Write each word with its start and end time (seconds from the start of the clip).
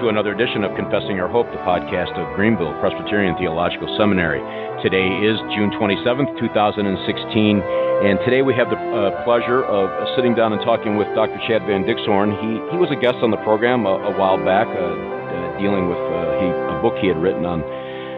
to 0.00 0.08
another 0.12 0.36
edition 0.36 0.60
of 0.60 0.76
Confessing 0.76 1.16
Our 1.24 1.28
Hope, 1.28 1.48
the 1.56 1.62
podcast 1.64 2.12
of 2.20 2.28
Greenville 2.36 2.76
Presbyterian 2.84 3.32
Theological 3.40 3.88
Seminary. 3.96 4.44
Today 4.84 5.08
is 5.24 5.40
June 5.56 5.72
27th, 5.72 6.36
2016, 6.36 7.64
and 8.04 8.20
today 8.20 8.44
we 8.44 8.52
have 8.52 8.68
the 8.68 8.76
uh, 8.76 9.24
pleasure 9.24 9.64
of 9.64 9.88
sitting 10.12 10.36
down 10.36 10.52
and 10.52 10.60
talking 10.60 11.00
with 11.00 11.08
Dr. 11.16 11.40
Chad 11.48 11.64
Van 11.64 11.88
Dixhoorn. 11.88 12.36
He, 12.44 12.60
he 12.68 12.76
was 12.76 12.92
a 12.92 13.00
guest 13.00 13.24
on 13.24 13.32
the 13.32 13.40
program 13.40 13.88
a, 13.88 13.96
a 13.96 14.12
while 14.20 14.36
back, 14.36 14.68
uh, 14.68 14.76
uh, 14.76 15.56
dealing 15.56 15.88
with 15.88 15.96
uh, 15.96 16.44
he, 16.44 16.46
a 16.52 16.76
book 16.84 17.00
he 17.00 17.08
had 17.08 17.16
written 17.16 17.48
on 17.48 17.64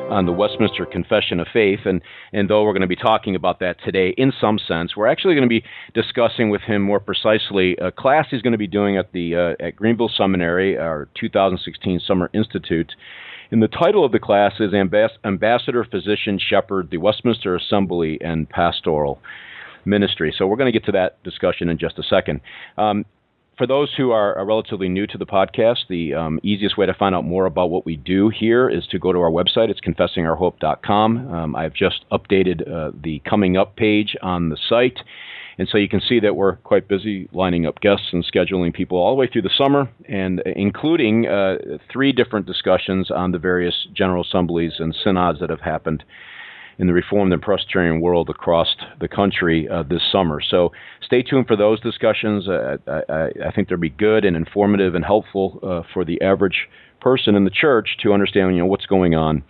on 0.09 0.27
the 0.27 0.33
Westminster 0.33 0.87
Confession 0.87 1.41
of 1.41 1.47
Faith. 1.53 1.81
And, 1.85 2.03
and 2.33 2.49
though 2.49 2.65
we're 2.65 2.73
going 2.73 2.83
to 2.83 2.87
be 2.87 2.97
talking 2.97 3.35
about 3.35 3.61
that 3.61 3.77
today 3.85 4.15
in 4.17 4.33
some 4.41 4.59
sense, 4.59 4.97
we're 4.97 5.07
actually 5.07 5.35
going 5.35 5.49
to 5.49 5.49
be 5.49 5.65
discussing 5.95 6.51
with 6.51 6.63
him 6.63 6.83
more 6.83 7.01
precisely 7.01 7.77
a 7.77 7.91
class 7.91 8.27
he's 8.31 8.43
going 8.43 8.53
to 8.53 8.59
be 8.59 8.67
doing 8.67 8.97
at, 8.97 9.13
the, 9.13 9.35
uh, 9.35 9.65
at 9.65 9.77
Greenville 9.77 10.11
Seminary, 10.15 10.77
our 10.77 11.09
2016 11.19 12.01
Summer 12.07 12.31
Institute. 12.33 12.93
And 13.51 13.63
the 13.63 13.69
title 13.69 14.05
of 14.05 14.13
the 14.13 14.19
class 14.19 14.55
is 14.61 14.75
Ambas- 14.75 15.19
Ambassador, 15.25 15.85
Physician, 15.85 16.39
Shepherd, 16.39 16.91
the 16.91 16.99
Westminster 16.99 17.57
Assembly, 17.57 18.19
and 18.21 18.49
Pastoral 18.49 19.21
Ministry. 19.85 20.35
So 20.37 20.47
we're 20.47 20.57
going 20.57 20.73
to 20.73 20.79
get 20.79 20.85
to 20.87 20.93
that 20.93 21.23
discussion 21.25 21.69
in 21.69 21.79
just 21.79 21.99
a 21.99 22.03
second. 22.03 22.41
Um, 22.77 23.05
for 23.59 23.67
those 23.67 23.93
who 23.97 24.13
are, 24.13 24.43
relatively 24.47 24.89
new 24.89 25.07
to 25.09 25.19
the 25.19 25.27
podcast, 25.27 25.89
the 25.89 26.15
um, 26.15 26.41
easiest 26.43 26.79
way 26.79 26.87
to 26.87 26.95
find 26.95 27.15
out 27.15 27.25
more 27.25 27.45
about 27.45 27.71
what 27.71 27.85
we 27.85 27.97
do 27.97 28.31
here 28.31 28.71
is 28.71 28.87
to 28.87 28.99
go 28.99 29.13
to 29.13 29.19
our 29.19 29.31
website. 29.31 29.69
It's 29.69 29.81
confessingourhope.com. 29.81 31.35
Um, 31.35 31.57
I've 31.57 31.75
just 31.75 32.05
updated 32.11 32.71
uh, 32.71 32.93
the 33.03 33.21
coming 33.29 33.57
up 33.57 33.77
page 33.77 34.17
on 34.23 34.49
the 34.49 34.57
site. 34.69 35.01
And 35.59 35.69
so 35.69 35.77
you 35.77 35.89
can 35.89 36.01
see 36.01 36.21
that 36.21 36.37
we're 36.37 36.57
quite 36.57 36.87
busy 36.87 37.29
lining 37.33 37.67
up 37.67 37.81
guests 37.81 38.07
and 38.13 38.25
scheduling 38.25 38.73
people 38.73 38.97
all 38.97 39.11
the 39.11 39.17
way 39.19 39.29
through 39.31 39.43
the 39.43 39.51
summer, 39.59 39.91
and 40.09 40.41
including 40.55 41.27
uh, 41.27 41.57
three 41.93 42.13
different 42.13 42.47
discussions 42.47 43.11
on 43.11 43.33
the 43.33 43.39
various 43.39 43.89
general 43.93 44.23
assemblies 44.23 44.75
and 44.79 44.97
synods 45.05 45.41
that 45.41 45.51
have 45.51 45.61
happened 45.61 46.05
in 46.79 46.87
the 46.87 46.93
Reformed 46.93 47.33
and 47.33 47.43
Presbyterian 47.43 48.01
world 48.01 48.31
across 48.31 48.69
the 49.01 49.09
country 49.09 49.69
uh, 49.69 49.83
this 49.83 50.03
summer. 50.11 50.41
So 50.41 50.73
stay 51.03 51.23
tuned 51.23 51.47
for 51.47 51.57
those 51.57 51.81
discussions. 51.81 52.49
Uh, 52.49 52.77
I, 52.87 53.47
I, 53.47 53.53
think 53.53 53.69
they'll 53.69 53.79
be 53.79 53.91
good 53.91 54.25
and 54.25 54.37
informative 54.37 54.95
and 54.95 55.05
helpful 55.05 55.59
uh, 55.63 55.83
for 55.93 56.05
the 56.05 56.21
average 56.23 56.69
person 57.01 57.35
in 57.35 57.45
the 57.45 57.51
church 57.51 57.97
to 58.03 58.13
understand 58.13 58.55
you 58.55 58.63
know 58.63 58.67
what's 58.67 58.87
going 58.87 59.15
on 59.15 59.43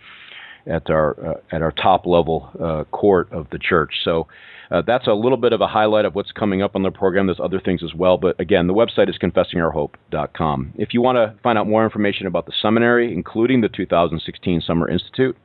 at 0.65 0.89
our 0.89 1.25
uh, 1.25 1.55
at 1.55 1.61
our 1.61 1.71
top 1.71 2.05
level 2.05 2.49
uh, 2.61 2.83
court 2.85 3.31
of 3.31 3.47
the 3.51 3.59
church. 3.59 3.93
So. 4.03 4.27
Uh, 4.71 4.83
that's 4.85 5.07
a 5.07 5.13
little 5.13 5.39
bit 5.39 5.51
of 5.51 5.61
a 5.61 5.67
highlight 5.67 6.05
of 6.05 6.13
what's 6.13 6.31
coming 6.31 6.61
up 6.61 6.75
on 6.75 6.83
the 6.83 6.91
program. 6.91 7.25
There's 7.25 7.39
other 7.39 7.59
things 7.59 7.81
as 7.83 7.95
well, 7.95 8.19
but 8.19 8.39
again, 8.39 8.67
the 8.67 8.73
website 8.75 9.09
is 9.09 9.17
confessingourhope.com. 9.17 10.73
If 10.77 10.93
you 10.93 11.01
want 11.01 11.15
to 11.15 11.33
find 11.41 11.57
out 11.57 11.65
more 11.65 11.83
information 11.83 12.27
about 12.27 12.45
the 12.45 12.51
seminary, 12.61 13.11
including 13.11 13.61
the 13.61 13.69
2016 13.69 14.61
Summer 14.61 14.87
Institute, 14.87 15.35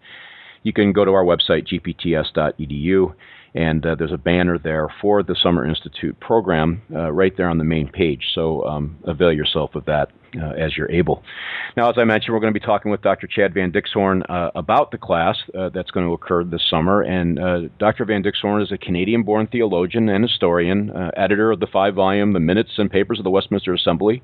you 0.65 0.73
can 0.73 0.93
go 0.93 1.05
to 1.05 1.13
our 1.13 1.25
website, 1.25 1.69
gpts.edu, 1.69 3.15
and 3.55 3.87
uh, 3.87 3.95
there's 3.95 4.13
a 4.13 4.19
banner 4.19 4.59
there 4.59 4.89
for 5.01 5.23
the 5.23 5.37
Summer 5.41 5.65
Institute 5.65 6.19
program 6.19 6.83
uh, 6.93 7.13
right 7.13 7.37
there 7.37 7.49
on 7.49 7.59
the 7.59 7.65
main 7.65 7.89
page. 7.89 8.25
So 8.35 8.65
um, 8.65 8.99
avail 9.05 9.33
yourself 9.33 9.77
of 9.77 9.85
that 9.85 10.11
uh, 10.37 10.51
as 10.59 10.77
you're 10.77 10.91
able. 10.91 11.23
Now, 11.77 11.89
as 11.89 11.97
I 11.97 12.03
mentioned, 12.03 12.35
we're 12.35 12.41
going 12.41 12.53
to 12.53 12.59
be 12.59 12.67
talking 12.67 12.91
with 12.91 13.03
Dr. 13.03 13.29
Chad 13.29 13.55
Van 13.55 13.71
Dixhoorn 13.71 14.23
uh, 14.29 14.51
about 14.57 14.91
the 14.91 14.99
class 14.99 15.37
uh, 15.57 15.69
that's 15.69 15.93
going 15.93 16.05
to 16.05 16.13
occur 16.13 16.43
this 16.43 16.69
summer. 16.69 17.03
And 17.03 17.39
uh, 17.39 17.61
Dr. 17.79 18.05
Van 18.05 18.25
Dixhoorn 18.25 18.61
is 18.61 18.73
a 18.73 18.79
Canadian 18.79 19.23
born 19.23 19.47
theologian 19.47 20.09
and 20.09 20.25
historian, 20.25 20.91
editor 21.17 21.53
of 21.53 21.61
the 21.61 21.69
five 21.69 21.95
volume 21.95 22.33
The 22.33 22.41
Minutes 22.41 22.73
and 22.79 22.91
Papers 22.91 23.19
of 23.21 23.25
the 23.25 23.31
Westminster 23.31 23.73
Assembly 23.73 24.21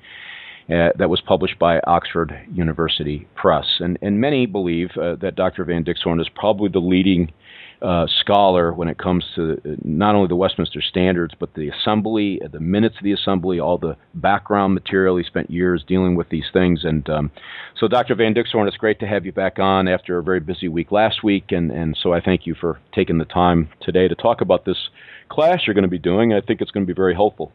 uh, 0.68 0.90
that 0.96 1.10
was 1.10 1.20
published 1.20 1.58
by 1.58 1.80
Oxford 1.80 2.38
University 2.52 3.26
Press. 3.34 3.66
And, 3.80 3.98
and 4.02 4.20
many 4.20 4.46
believe 4.46 4.90
uh, 4.96 5.16
that 5.16 5.34
Dr. 5.34 5.64
Van 5.64 5.84
Dixhoorn 5.84 6.20
is 6.20 6.28
probably 6.34 6.68
the 6.68 6.78
leading 6.78 7.32
uh, 7.82 8.06
scholar 8.20 8.72
when 8.72 8.88
it 8.88 8.98
comes 8.98 9.24
to 9.34 9.54
uh, 9.54 9.76
not 9.82 10.14
only 10.14 10.28
the 10.28 10.36
Westminster 10.36 10.82
Standards, 10.82 11.34
but 11.38 11.54
the 11.54 11.70
Assembly, 11.70 12.40
the 12.52 12.60
minutes 12.60 12.96
of 12.98 13.04
the 13.04 13.12
Assembly, 13.12 13.58
all 13.58 13.78
the 13.78 13.96
background 14.14 14.74
material. 14.74 15.16
He 15.16 15.24
spent 15.24 15.50
years 15.50 15.82
dealing 15.86 16.14
with 16.14 16.28
these 16.28 16.44
things. 16.52 16.84
And 16.84 17.08
um, 17.08 17.30
so, 17.78 17.88
Dr. 17.88 18.14
Van 18.14 18.34
Dixhoorn, 18.34 18.68
it's 18.68 18.76
great 18.76 19.00
to 19.00 19.06
have 19.06 19.24
you 19.24 19.32
back 19.32 19.58
on 19.58 19.88
after 19.88 20.18
a 20.18 20.22
very 20.22 20.40
busy 20.40 20.68
week 20.68 20.92
last 20.92 21.24
week. 21.24 21.52
And, 21.52 21.70
and 21.70 21.96
so 22.02 22.12
I 22.12 22.20
thank 22.20 22.46
you 22.46 22.54
for 22.54 22.78
taking 22.94 23.18
the 23.18 23.24
time 23.24 23.70
today 23.80 24.08
to 24.08 24.14
talk 24.14 24.40
about 24.40 24.66
this 24.66 24.90
class 25.30 25.62
you're 25.66 25.74
going 25.74 25.82
to 25.82 25.88
be 25.88 25.98
doing. 25.98 26.34
I 26.34 26.40
think 26.40 26.60
it's 26.60 26.70
going 26.70 26.86
to 26.86 26.92
be 26.92 26.96
very 26.96 27.14
helpful. 27.14 27.52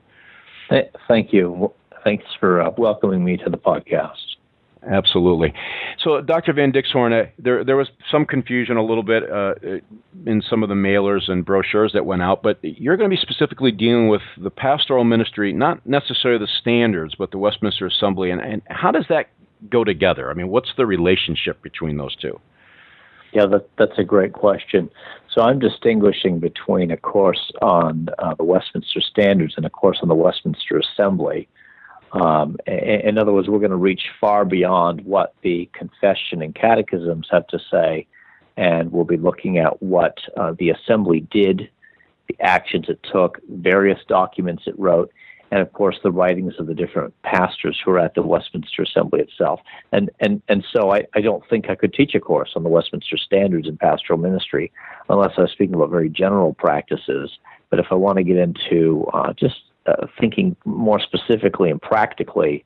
Thank 1.07 1.31
you 1.31 1.71
thanks 2.05 2.25
for 2.39 2.61
uh, 2.61 2.69
welcoming 2.77 3.25
me 3.25 3.35
to 3.35 3.49
the 3.49 3.57
podcast. 3.57 4.13
Absolutely. 4.87 5.51
So, 6.03 6.21
Dr. 6.21 6.53
Van 6.53 6.71
Dixhoorn, 6.71 7.11
uh, 7.11 7.31
there 7.39 7.63
there 7.63 7.75
was 7.75 7.87
some 8.11 8.23
confusion 8.23 8.77
a 8.77 8.85
little 8.85 9.01
bit 9.01 9.23
uh, 9.29 9.55
in 10.27 10.43
some 10.47 10.61
of 10.61 10.69
the 10.69 10.75
mailers 10.75 11.29
and 11.29 11.43
brochures 11.43 11.91
that 11.93 12.05
went 12.05 12.21
out, 12.21 12.43
but 12.43 12.59
you're 12.61 12.95
going 12.95 13.09
to 13.09 13.15
be 13.15 13.19
specifically 13.19 13.71
dealing 13.71 14.09
with 14.09 14.21
the 14.37 14.51
pastoral 14.51 15.03
ministry, 15.03 15.51
not 15.53 15.83
necessarily 15.87 16.39
the 16.39 16.51
standards, 16.61 17.15
but 17.17 17.31
the 17.31 17.39
Westminster 17.39 17.87
Assembly. 17.87 18.29
And, 18.29 18.39
and 18.39 18.61
how 18.67 18.91
does 18.91 19.05
that 19.09 19.29
go 19.71 19.83
together? 19.83 20.29
I 20.29 20.35
mean, 20.35 20.49
what's 20.49 20.69
the 20.77 20.85
relationship 20.85 21.63
between 21.63 21.97
those 21.97 22.15
two? 22.15 22.39
Yeah, 23.33 23.47
that, 23.47 23.67
that's 23.79 23.97
a 23.97 24.03
great 24.03 24.33
question. 24.33 24.89
So 25.33 25.41
I'm 25.41 25.57
distinguishing 25.57 26.39
between 26.39 26.91
a 26.91 26.97
course 26.97 27.51
on 27.61 28.09
uh, 28.19 28.35
the 28.35 28.43
Westminster 28.43 29.01
Standards 29.01 29.55
and 29.57 29.65
a 29.65 29.69
course 29.69 29.97
on 30.03 30.09
the 30.09 30.15
Westminster 30.15 30.77
Assembly. 30.77 31.49
Um, 32.15 32.55
in 32.65 33.17
other 33.17 33.33
words, 33.33 33.49
we're 33.49 33.59
going 33.59 33.71
to 33.71 33.77
reach 33.77 34.03
far 34.21 34.45
beyond 34.45 35.01
what 35.01 35.35
the 35.41 35.69
confession 35.73 36.41
and 36.41 36.55
catechisms 36.55 37.27
have 37.29 37.45
to 37.47 37.59
say, 37.69 38.07
and 38.55 38.93
we'll 38.93 39.03
be 39.03 39.17
looking 39.17 39.57
at 39.57 39.83
what 39.83 40.17
uh, 40.37 40.53
the 40.57 40.69
assembly 40.69 41.27
did, 41.29 41.69
the 42.29 42.37
actions 42.39 42.85
it 42.87 43.01
took, 43.03 43.41
various 43.49 43.99
documents 44.07 44.63
it 44.65 44.79
wrote, 44.79 45.11
and 45.51 45.59
of 45.59 45.73
course 45.73 45.99
the 46.03 46.11
writings 46.11 46.53
of 46.57 46.67
the 46.67 46.73
different 46.73 47.13
pastors 47.23 47.77
who 47.83 47.91
are 47.91 47.99
at 47.99 48.15
the 48.15 48.21
Westminster 48.21 48.83
Assembly 48.83 49.19
itself. 49.19 49.59
And 49.91 50.09
and 50.21 50.41
and 50.47 50.65
so 50.71 50.93
I, 50.93 51.03
I 51.15 51.21
don't 51.21 51.43
think 51.49 51.69
I 51.69 51.75
could 51.75 51.93
teach 51.93 52.15
a 52.15 52.21
course 52.21 52.51
on 52.55 52.63
the 52.63 52.69
Westminster 52.69 53.17
Standards 53.17 53.67
in 53.67 53.75
pastoral 53.75 54.19
ministry 54.19 54.71
unless 55.09 55.33
I 55.37 55.41
was 55.41 55.51
speaking 55.51 55.75
about 55.75 55.91
very 55.91 56.09
general 56.09 56.53
practices. 56.53 57.37
But 57.69 57.79
if 57.79 57.87
I 57.91 57.95
want 57.95 58.19
to 58.19 58.23
get 58.23 58.37
into 58.37 59.05
uh, 59.13 59.33
just 59.33 59.57
uh, 59.85 60.07
thinking 60.19 60.55
more 60.65 60.99
specifically 60.99 61.69
and 61.69 61.81
practically 61.81 62.65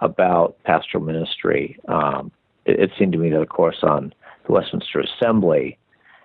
about 0.00 0.56
pastoral 0.64 1.02
ministry, 1.02 1.78
um, 1.88 2.30
it, 2.64 2.80
it, 2.80 2.90
seemed 2.98 3.12
to 3.12 3.18
me 3.18 3.30
that 3.30 3.40
a 3.40 3.46
course 3.46 3.78
on 3.82 4.12
the 4.46 4.52
Westminster 4.52 5.00
Assembly 5.00 5.78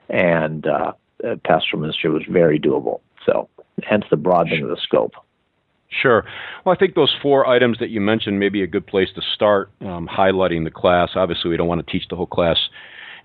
and 0.09 0.68
uh, 0.68 0.94
uh, 1.24 1.35
pastoral 1.46 1.81
ministry 1.81 2.09
was 2.09 2.24
very 2.30 2.59
doable. 2.59 3.01
So, 3.25 3.47
hence 3.84 4.03
the 4.09 4.18
broadening 4.18 4.63
of 4.63 4.69
the 4.69 4.78
scope. 4.81 5.13
Sure. 5.90 6.24
Well, 6.66 6.74
I 6.74 6.78
think 6.78 6.96
those 6.96 7.13
four 7.22 7.46
items 7.47 7.78
that 7.80 7.90
you 7.90 8.00
mentioned 8.00 8.40
may 8.40 8.50
be 8.50 8.63
a 8.63 8.68
good 8.68 8.88
place 8.88 9.09
to 9.16 9.22
start 9.35 9.72
um, 9.81 10.07
highlighting 10.07 10.63
the 10.63 10.72
class. 10.72 11.12
Obviously, 11.16 11.50
we 11.50 11.57
don't 11.57 11.68
want 11.68 11.85
to 11.85 11.91
teach 11.91 12.07
the 12.09 12.16
whole 12.16 12.25
class, 12.25 12.57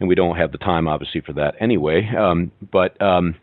and 0.00 0.08
we 0.08 0.14
don't 0.16 0.36
have 0.36 0.52
the 0.52 0.58
time, 0.58 0.88
obviously, 0.88 1.20
for 1.20 1.32
that 1.34 1.54
anyway. 1.60 2.08
Um, 2.08 2.50
but 2.72 3.00
um, 3.00 3.36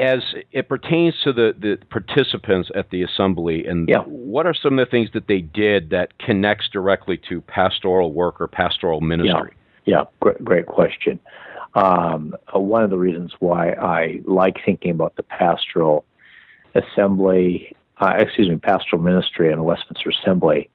as 0.00 0.20
it 0.50 0.68
pertains 0.68 1.14
to 1.24 1.32
the, 1.32 1.54
the 1.58 1.78
participants 1.90 2.70
at 2.74 2.90
the 2.90 3.02
assembly, 3.02 3.66
and 3.66 3.88
yeah. 3.88 3.98
what 3.98 4.46
are 4.46 4.54
some 4.54 4.78
of 4.78 4.86
the 4.86 4.90
things 4.90 5.10
that 5.12 5.28
they 5.28 5.40
did 5.40 5.90
that 5.90 6.18
connects 6.18 6.68
directly 6.72 7.20
to 7.28 7.42
pastoral 7.42 8.12
work 8.12 8.40
or 8.40 8.48
pastoral 8.48 9.00
ministry? 9.00 9.52
Yeah, 9.84 9.98
yeah. 9.98 10.04
Great, 10.20 10.44
great 10.44 10.66
question. 10.66 11.20
Um, 11.74 12.34
uh, 12.54 12.58
one 12.58 12.82
of 12.82 12.90
the 12.90 12.98
reasons 12.98 13.32
why 13.38 13.72
I 13.72 14.20
like 14.24 14.56
thinking 14.64 14.90
about 14.90 15.16
the 15.16 15.22
pastoral 15.22 16.04
assembly, 16.74 17.76
uh, 18.00 18.14
excuse 18.18 18.48
me, 18.48 18.56
pastoral 18.56 19.02
ministry 19.02 19.50
and 19.50 19.58
the 19.58 19.64
Westminster 19.64 20.10
Assembly 20.10 20.70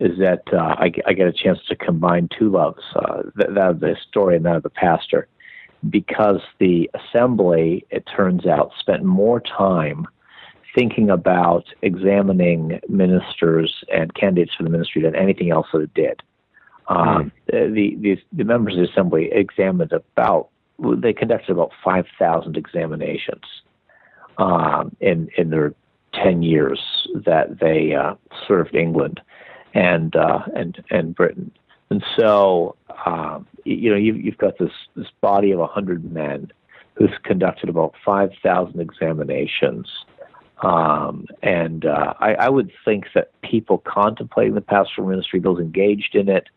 is 0.00 0.18
that 0.18 0.42
uh, 0.52 0.56
I, 0.78 0.90
I, 1.06 1.12
get 1.12 1.28
a 1.28 1.32
chance 1.32 1.60
to 1.68 1.76
combine 1.76 2.28
two 2.36 2.50
loves, 2.50 2.82
uh, 2.96 3.22
that, 3.36 3.54
that 3.54 3.70
of 3.70 3.80
the 3.80 3.94
historian 3.94 4.38
and 4.38 4.46
that 4.46 4.56
of 4.56 4.62
the 4.64 4.70
pastor 4.70 5.28
because 5.88 6.40
the 6.58 6.90
assembly, 6.94 7.84
it 7.90 8.04
turns 8.14 8.46
out, 8.46 8.72
spent 8.78 9.04
more 9.04 9.40
time 9.40 10.06
thinking 10.74 11.10
about 11.10 11.64
examining 11.82 12.80
ministers 12.88 13.84
and 13.92 14.14
candidates 14.14 14.52
for 14.54 14.62
the 14.62 14.70
ministry 14.70 15.02
than 15.02 15.14
anything 15.14 15.50
else 15.50 15.66
that 15.72 15.80
it 15.80 15.94
did. 15.94 16.22
Um, 16.88 16.98
mm. 16.98 17.74
the, 17.74 17.96
the, 18.00 18.22
the 18.32 18.44
members 18.44 18.74
of 18.74 18.80
the 18.80 18.90
assembly 18.90 19.30
examined 19.32 19.92
about 19.92 20.48
they 20.78 21.12
conducted 21.12 21.52
about 21.52 21.70
five 21.84 22.06
thousand 22.18 22.56
examinations 22.56 23.44
um, 24.38 24.94
in 25.00 25.28
in 25.36 25.50
their 25.50 25.74
ten 26.12 26.42
years 26.42 26.80
that 27.14 27.60
they 27.60 27.94
uh, 27.94 28.14
served 28.48 28.74
England 28.74 29.20
and 29.74 30.16
uh, 30.16 30.40
and 30.54 30.82
and 30.90 31.14
Britain. 31.14 31.52
And 31.92 32.02
so, 32.16 32.74
um, 33.04 33.46
you 33.66 33.90
know, 33.90 33.96
you've, 33.96 34.16
you've 34.16 34.38
got 34.38 34.56
this, 34.56 34.72
this 34.96 35.08
body 35.20 35.52
of 35.52 35.58
100 35.58 36.10
men 36.10 36.50
who's 36.94 37.10
conducted 37.22 37.68
about 37.68 37.92
5,000 38.02 38.80
examinations. 38.80 39.90
Um, 40.62 41.26
and 41.42 41.84
uh, 41.84 42.14
I, 42.18 42.32
I, 42.34 42.48
would 42.48 42.72
think 42.82 43.08
that 43.14 43.38
people 43.42 43.76
contemplating 43.84 44.54
the 44.54 44.62
pastoral 44.62 45.06
ministry, 45.06 45.38
those 45.38 45.58
engaged 45.58 46.14
in 46.14 46.30
it, 46.30 46.48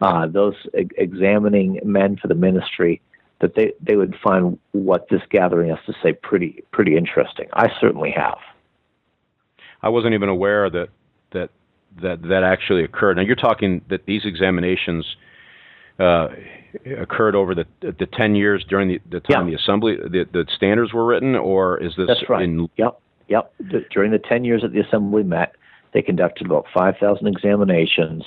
uh, 0.00 0.26
those 0.26 0.56
e- 0.76 0.88
examining 0.96 1.78
men 1.84 2.16
for 2.16 2.26
the 2.26 2.34
ministry, 2.34 3.00
that 3.40 3.54
they, 3.54 3.72
they 3.80 3.94
would 3.94 4.16
find 4.20 4.58
what 4.72 5.08
this 5.08 5.22
gathering 5.30 5.70
has 5.70 5.78
to 5.86 5.94
say 6.02 6.14
pretty 6.14 6.64
pretty 6.72 6.96
interesting. 6.96 7.46
I 7.52 7.70
certainly 7.80 8.10
have. 8.10 8.38
I 9.82 9.88
wasn't 9.90 10.14
even 10.14 10.30
aware 10.30 10.68
that 10.70 10.88
that 12.02 12.22
that 12.22 12.42
actually 12.42 12.84
occurred. 12.84 13.16
Now 13.16 13.22
you're 13.22 13.36
talking 13.36 13.82
that 13.90 14.06
these 14.06 14.22
examinations 14.24 15.04
uh, 15.98 16.28
occurred 16.98 17.34
over 17.34 17.54
the 17.54 17.66
the 17.80 18.06
ten 18.12 18.34
years 18.34 18.64
during 18.68 18.88
the, 18.88 19.00
the 19.10 19.20
time 19.20 19.48
yeah. 19.48 19.56
the 19.56 19.62
assembly 19.62 19.96
the, 19.96 20.24
the 20.32 20.46
standards 20.56 20.92
were 20.92 21.04
written, 21.04 21.34
or 21.34 21.82
is 21.82 21.92
this? 21.96 22.06
That's 22.06 22.28
right. 22.28 22.42
In... 22.42 22.68
Yep, 22.76 23.00
yep. 23.28 23.52
during 23.90 24.12
the 24.12 24.18
ten 24.18 24.44
years 24.44 24.62
that 24.62 24.72
the 24.72 24.80
assembly 24.80 25.22
met, 25.22 25.54
they 25.92 26.02
conducted 26.02 26.46
about 26.46 26.66
five 26.72 26.96
thousand 26.98 27.26
examinations. 27.26 28.24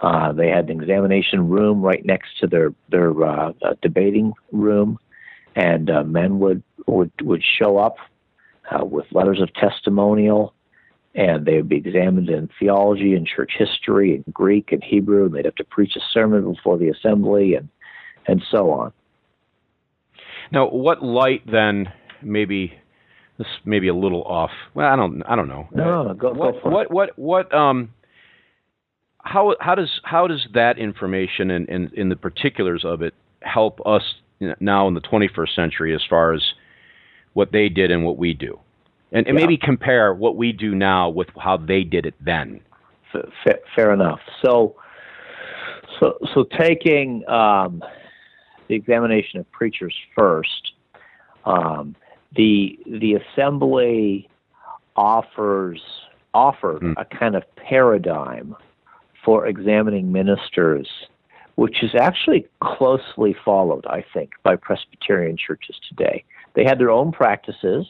Uh, 0.00 0.32
they 0.32 0.48
had 0.48 0.70
an 0.70 0.80
examination 0.80 1.48
room 1.48 1.82
right 1.82 2.04
next 2.04 2.38
to 2.40 2.46
their 2.46 2.72
their 2.88 3.10
uh, 3.24 3.52
uh, 3.62 3.74
debating 3.82 4.32
room, 4.52 4.98
and 5.56 5.90
uh, 5.90 6.04
men 6.04 6.38
would 6.38 6.62
would 6.86 7.10
would 7.22 7.42
show 7.42 7.78
up 7.78 7.96
uh, 8.70 8.84
with 8.84 9.06
letters 9.12 9.40
of 9.40 9.52
testimonial 9.54 10.54
and 11.18 11.44
they 11.44 11.56
would 11.56 11.68
be 11.68 11.76
examined 11.76 12.30
in 12.30 12.48
theology 12.60 13.14
and 13.14 13.26
church 13.26 13.50
history 13.58 14.14
and 14.14 14.32
Greek 14.32 14.70
and 14.70 14.82
Hebrew, 14.84 15.26
and 15.26 15.34
they'd 15.34 15.46
have 15.46 15.56
to 15.56 15.64
preach 15.64 15.96
a 15.96 16.00
sermon 16.14 16.54
before 16.54 16.78
the 16.78 16.88
assembly 16.88 17.54
and 17.54 17.68
and 18.28 18.42
so 18.50 18.70
on. 18.70 18.92
Now, 20.52 20.68
what 20.68 21.02
light 21.02 21.42
then? 21.50 21.92
Maybe 22.22 22.72
this 23.36 23.48
may 23.64 23.80
be 23.80 23.88
a 23.88 23.94
little 23.94 24.22
off. 24.22 24.50
Well, 24.74 24.86
I 24.86 24.94
don't. 24.94 25.22
I 25.28 25.34
don't 25.34 25.48
know. 25.48 25.68
No, 25.72 26.04
no, 26.04 26.14
go, 26.14 26.32
what, 26.32 26.54
go 26.54 26.60
for 26.60 26.70
what, 26.70 26.82
it. 26.82 26.90
What? 26.92 27.18
What? 27.18 27.54
Um. 27.54 27.92
How 29.18 29.56
how 29.60 29.74
does 29.74 30.00
how 30.04 30.28
does 30.28 30.46
that 30.54 30.78
information 30.78 31.50
and 31.50 31.68
in, 31.68 31.86
in, 31.86 31.90
in 31.94 32.08
the 32.10 32.16
particulars 32.16 32.84
of 32.84 33.02
it 33.02 33.14
help 33.42 33.80
us 33.84 34.02
now 34.60 34.86
in 34.86 34.94
the 34.94 35.00
21st 35.00 35.54
century 35.54 35.94
as 35.94 36.00
far 36.08 36.32
as 36.32 36.42
what 37.32 37.50
they 37.50 37.68
did 37.68 37.90
and 37.90 38.04
what 38.04 38.16
we 38.16 38.34
do? 38.34 38.60
And, 39.12 39.26
and 39.26 39.38
yeah. 39.38 39.44
maybe 39.44 39.56
compare 39.56 40.12
what 40.14 40.36
we 40.36 40.52
do 40.52 40.74
now 40.74 41.08
with 41.08 41.28
how 41.38 41.56
they 41.56 41.82
did 41.84 42.06
it 42.06 42.14
then. 42.20 42.60
Fair, 43.12 43.58
fair 43.74 43.92
enough. 43.92 44.20
So, 44.44 44.76
so, 45.98 46.18
so 46.34 46.44
taking 46.58 47.26
um, 47.28 47.82
the 48.68 48.74
examination 48.74 49.40
of 49.40 49.50
preachers 49.50 49.94
first, 50.14 50.72
um, 51.44 51.96
the 52.36 52.78
the 52.86 53.14
assembly 53.14 54.28
offers 54.96 55.80
offered 56.34 56.82
mm. 56.82 56.94
a 56.98 57.04
kind 57.04 57.34
of 57.34 57.42
paradigm 57.56 58.54
for 59.24 59.46
examining 59.46 60.12
ministers, 60.12 60.88
which 61.54 61.82
is 61.82 61.94
actually 61.98 62.46
closely 62.62 63.34
followed, 63.44 63.86
I 63.86 64.04
think, 64.12 64.32
by 64.42 64.56
Presbyterian 64.56 65.36
churches 65.38 65.76
today. 65.88 66.24
They 66.54 66.64
had 66.64 66.78
their 66.78 66.90
own 66.90 67.12
practices 67.12 67.86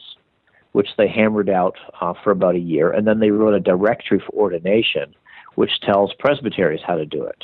which 0.71 0.89
they 0.97 1.07
hammered 1.07 1.49
out 1.49 1.75
uh, 1.99 2.13
for 2.23 2.31
about 2.31 2.55
a 2.55 2.59
year, 2.59 2.91
and 2.91 3.07
then 3.07 3.19
they 3.19 3.31
wrote 3.31 3.53
a 3.53 3.59
directory 3.59 4.19
for 4.19 4.31
ordination, 4.33 5.15
which 5.55 5.79
tells 5.81 6.13
presbyteries 6.19 6.81
how 6.85 6.95
to 6.95 7.05
do 7.05 7.23
it. 7.23 7.43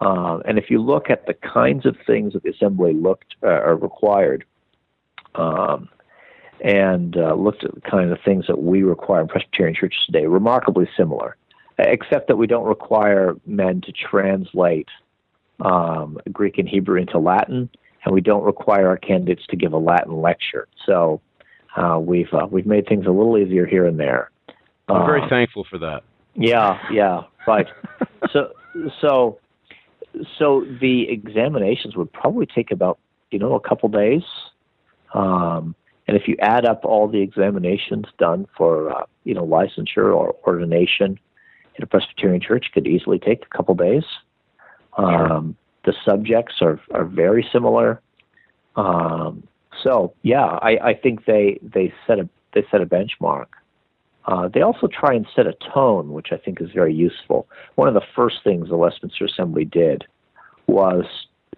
Uh, 0.00 0.38
and 0.46 0.58
if 0.58 0.70
you 0.70 0.80
look 0.80 1.10
at 1.10 1.26
the 1.26 1.34
kinds 1.34 1.86
of 1.86 1.96
things 2.06 2.32
that 2.32 2.42
the 2.42 2.50
assembly 2.50 2.92
looked 2.92 3.34
uh, 3.42 3.46
are 3.46 3.76
required, 3.76 4.44
um, 5.34 5.88
and 6.60 7.16
uh, 7.16 7.34
looked 7.34 7.64
at 7.64 7.74
the 7.74 7.80
kind 7.80 8.10
of 8.10 8.18
things 8.24 8.46
that 8.46 8.62
we 8.62 8.82
require 8.82 9.20
in 9.20 9.28
Presbyterian 9.28 9.74
churches 9.74 10.00
today, 10.06 10.26
remarkably 10.26 10.88
similar, 10.96 11.36
except 11.78 12.28
that 12.28 12.36
we 12.36 12.46
don't 12.46 12.66
require 12.66 13.34
men 13.44 13.80
to 13.82 13.92
translate 13.92 14.88
um, 15.60 16.18
Greek 16.32 16.58
and 16.58 16.68
Hebrew 16.68 17.00
into 17.00 17.18
Latin, 17.18 17.68
and 18.04 18.14
we 18.14 18.20
don't 18.20 18.44
require 18.44 18.88
our 18.88 18.96
candidates 18.96 19.46
to 19.48 19.56
give 19.56 19.72
a 19.72 19.78
Latin 19.78 20.20
lecture. 20.20 20.68
So 20.86 21.20
uh, 21.76 21.98
we've 21.98 22.32
uh, 22.32 22.46
we've 22.50 22.66
made 22.66 22.86
things 22.86 23.06
a 23.06 23.10
little 23.10 23.36
easier 23.38 23.66
here 23.66 23.86
and 23.86 23.98
there. 23.98 24.30
I'm 24.88 25.06
very 25.06 25.22
uh, 25.22 25.28
thankful 25.28 25.64
for 25.68 25.78
that. 25.78 26.02
Yeah, 26.34 26.78
yeah, 26.92 27.22
right. 27.46 27.66
so 28.32 28.52
so 29.00 29.38
so 30.38 30.66
the 30.80 31.08
examinations 31.10 31.96
would 31.96 32.12
probably 32.12 32.46
take 32.46 32.70
about 32.70 32.98
you 33.30 33.38
know 33.38 33.54
a 33.54 33.60
couple 33.60 33.88
days, 33.88 34.22
um, 35.14 35.74
and 36.06 36.16
if 36.16 36.28
you 36.28 36.36
add 36.40 36.64
up 36.64 36.84
all 36.84 37.08
the 37.08 37.20
examinations 37.20 38.06
done 38.18 38.46
for 38.56 38.94
uh, 38.94 39.04
you 39.24 39.34
know 39.34 39.44
licensure 39.44 40.14
or 40.14 40.36
ordination 40.46 41.18
in 41.76 41.82
a 41.82 41.86
Presbyterian 41.86 42.40
church, 42.40 42.66
could 42.72 42.86
easily 42.86 43.18
take 43.18 43.44
a 43.44 43.56
couple 43.56 43.74
days. 43.74 44.04
Um, 44.96 45.56
the 45.84 45.94
subjects 46.04 46.56
are 46.60 46.78
are 46.92 47.04
very 47.04 47.46
similar. 47.52 48.00
Um, 48.76 49.44
so 49.82 50.14
yeah, 50.22 50.44
I, 50.44 50.78
I 50.82 50.94
think 50.94 51.24
they 51.24 51.58
they 51.62 51.92
set 52.06 52.18
a 52.18 52.28
they 52.52 52.64
set 52.70 52.80
a 52.80 52.86
benchmark. 52.86 53.46
Uh, 54.26 54.48
they 54.48 54.62
also 54.62 54.86
try 54.86 55.12
and 55.12 55.26
set 55.36 55.46
a 55.46 55.54
tone, 55.74 56.12
which 56.12 56.28
I 56.32 56.38
think 56.38 56.60
is 56.60 56.70
very 56.70 56.94
useful. 56.94 57.46
One 57.74 57.88
of 57.88 57.94
the 57.94 58.06
first 58.16 58.36
things 58.42 58.70
the 58.70 58.76
Westminster 58.76 59.26
Assembly 59.26 59.66
did 59.66 60.04
was 60.66 61.04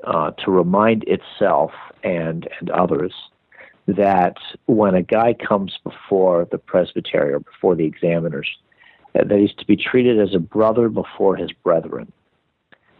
uh, 0.04 0.32
to 0.32 0.50
remind 0.50 1.04
itself 1.04 1.70
and 2.02 2.48
and 2.60 2.70
others 2.70 3.12
that 3.86 4.36
when 4.66 4.94
a 4.96 5.02
guy 5.02 5.32
comes 5.32 5.78
before 5.84 6.48
the 6.50 6.58
presbytery 6.58 7.32
or 7.32 7.38
before 7.38 7.76
the 7.76 7.84
examiners, 7.84 8.48
that 9.12 9.30
he's 9.30 9.54
to 9.54 9.64
be 9.64 9.76
treated 9.76 10.18
as 10.20 10.34
a 10.34 10.40
brother 10.40 10.88
before 10.88 11.36
his 11.36 11.52
brethren. 11.52 12.10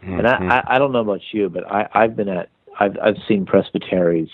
Mm-hmm. 0.02 0.18
And 0.18 0.28
I, 0.28 0.34
mm-hmm. 0.34 0.52
I, 0.52 0.64
I 0.66 0.78
don't 0.78 0.92
know 0.92 1.00
about 1.00 1.22
you, 1.32 1.48
but 1.48 1.68
I, 1.70 1.88
I've 1.92 2.14
been 2.14 2.28
at 2.28 2.50
I've 2.78 2.96
I've 3.02 3.16
seen 3.26 3.46
presbyteries 3.46 4.28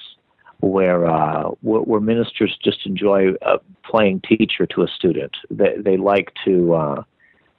where 0.62 1.06
uh, 1.06 1.50
where 1.60 2.00
ministers 2.00 2.56
just 2.62 2.86
enjoy 2.86 3.32
uh, 3.44 3.58
playing 3.84 4.22
teacher 4.26 4.64
to 4.64 4.82
a 4.82 4.88
student. 4.88 5.36
They 5.50 5.74
they 5.76 5.96
like 5.96 6.32
to 6.44 6.74
uh, 6.74 7.02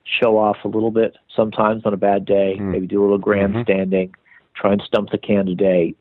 show 0.05 0.37
off 0.37 0.57
a 0.63 0.69
little 0.69 0.89
bit 0.89 1.17
sometimes 1.35 1.83
on 1.85 1.93
a 1.93 1.97
bad 1.97 2.25
day. 2.25 2.55
Mm. 2.57 2.71
Maybe 2.71 2.87
do 2.87 3.01
a 3.01 3.03
little 3.03 3.17
mm-hmm. 3.17 3.23
grandstanding, 3.23 4.09
mm-hmm. 4.09 4.59
try 4.61 4.71
and 4.71 4.81
stump 4.81 5.11
the 5.11 5.17
candidate. 5.17 5.97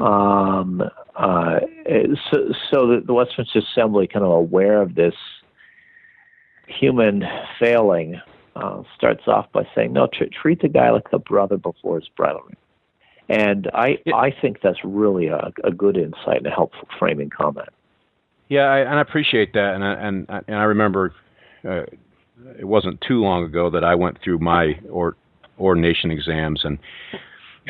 Um, 0.00 0.82
uh, 1.14 1.60
so 2.30 2.52
so 2.70 2.86
the, 2.88 3.02
the 3.06 3.14
Westminster 3.14 3.60
Assembly, 3.60 4.08
kind 4.08 4.24
of 4.24 4.32
aware 4.32 4.82
of 4.82 4.96
this 4.96 5.14
human 6.66 7.24
failing, 7.60 8.20
uh, 8.56 8.82
starts 8.96 9.28
off 9.28 9.46
by 9.52 9.68
saying, 9.72 9.92
"No, 9.92 10.08
tr- 10.12 10.24
treat 10.42 10.62
the 10.62 10.68
guy 10.68 10.90
like 10.90 11.06
a 11.12 11.18
brother 11.20 11.58
before 11.58 12.00
his 12.00 12.08
brethren." 12.08 12.56
And 13.30 13.70
I, 13.72 13.98
I 14.12 14.34
think 14.42 14.58
that's 14.60 14.80
really 14.82 15.28
a, 15.28 15.52
a 15.62 15.70
good 15.70 15.96
insight 15.96 16.38
and 16.38 16.46
a 16.48 16.50
helpful 16.50 16.88
framing 16.98 17.30
comment. 17.30 17.68
Yeah, 18.48 18.62
I, 18.62 18.80
and 18.80 18.94
I 18.96 19.00
appreciate 19.00 19.52
that. 19.52 19.74
And 19.74 19.84
I, 19.84 19.92
and, 19.92 20.26
and 20.48 20.56
I 20.56 20.64
remember 20.64 21.14
uh, 21.64 21.82
it 22.58 22.64
wasn't 22.64 23.00
too 23.06 23.20
long 23.20 23.44
ago 23.44 23.70
that 23.70 23.84
I 23.84 23.94
went 23.94 24.18
through 24.20 24.40
my 24.40 24.80
or, 24.90 25.16
ordination 25.60 26.10
exams, 26.10 26.62
and 26.64 26.78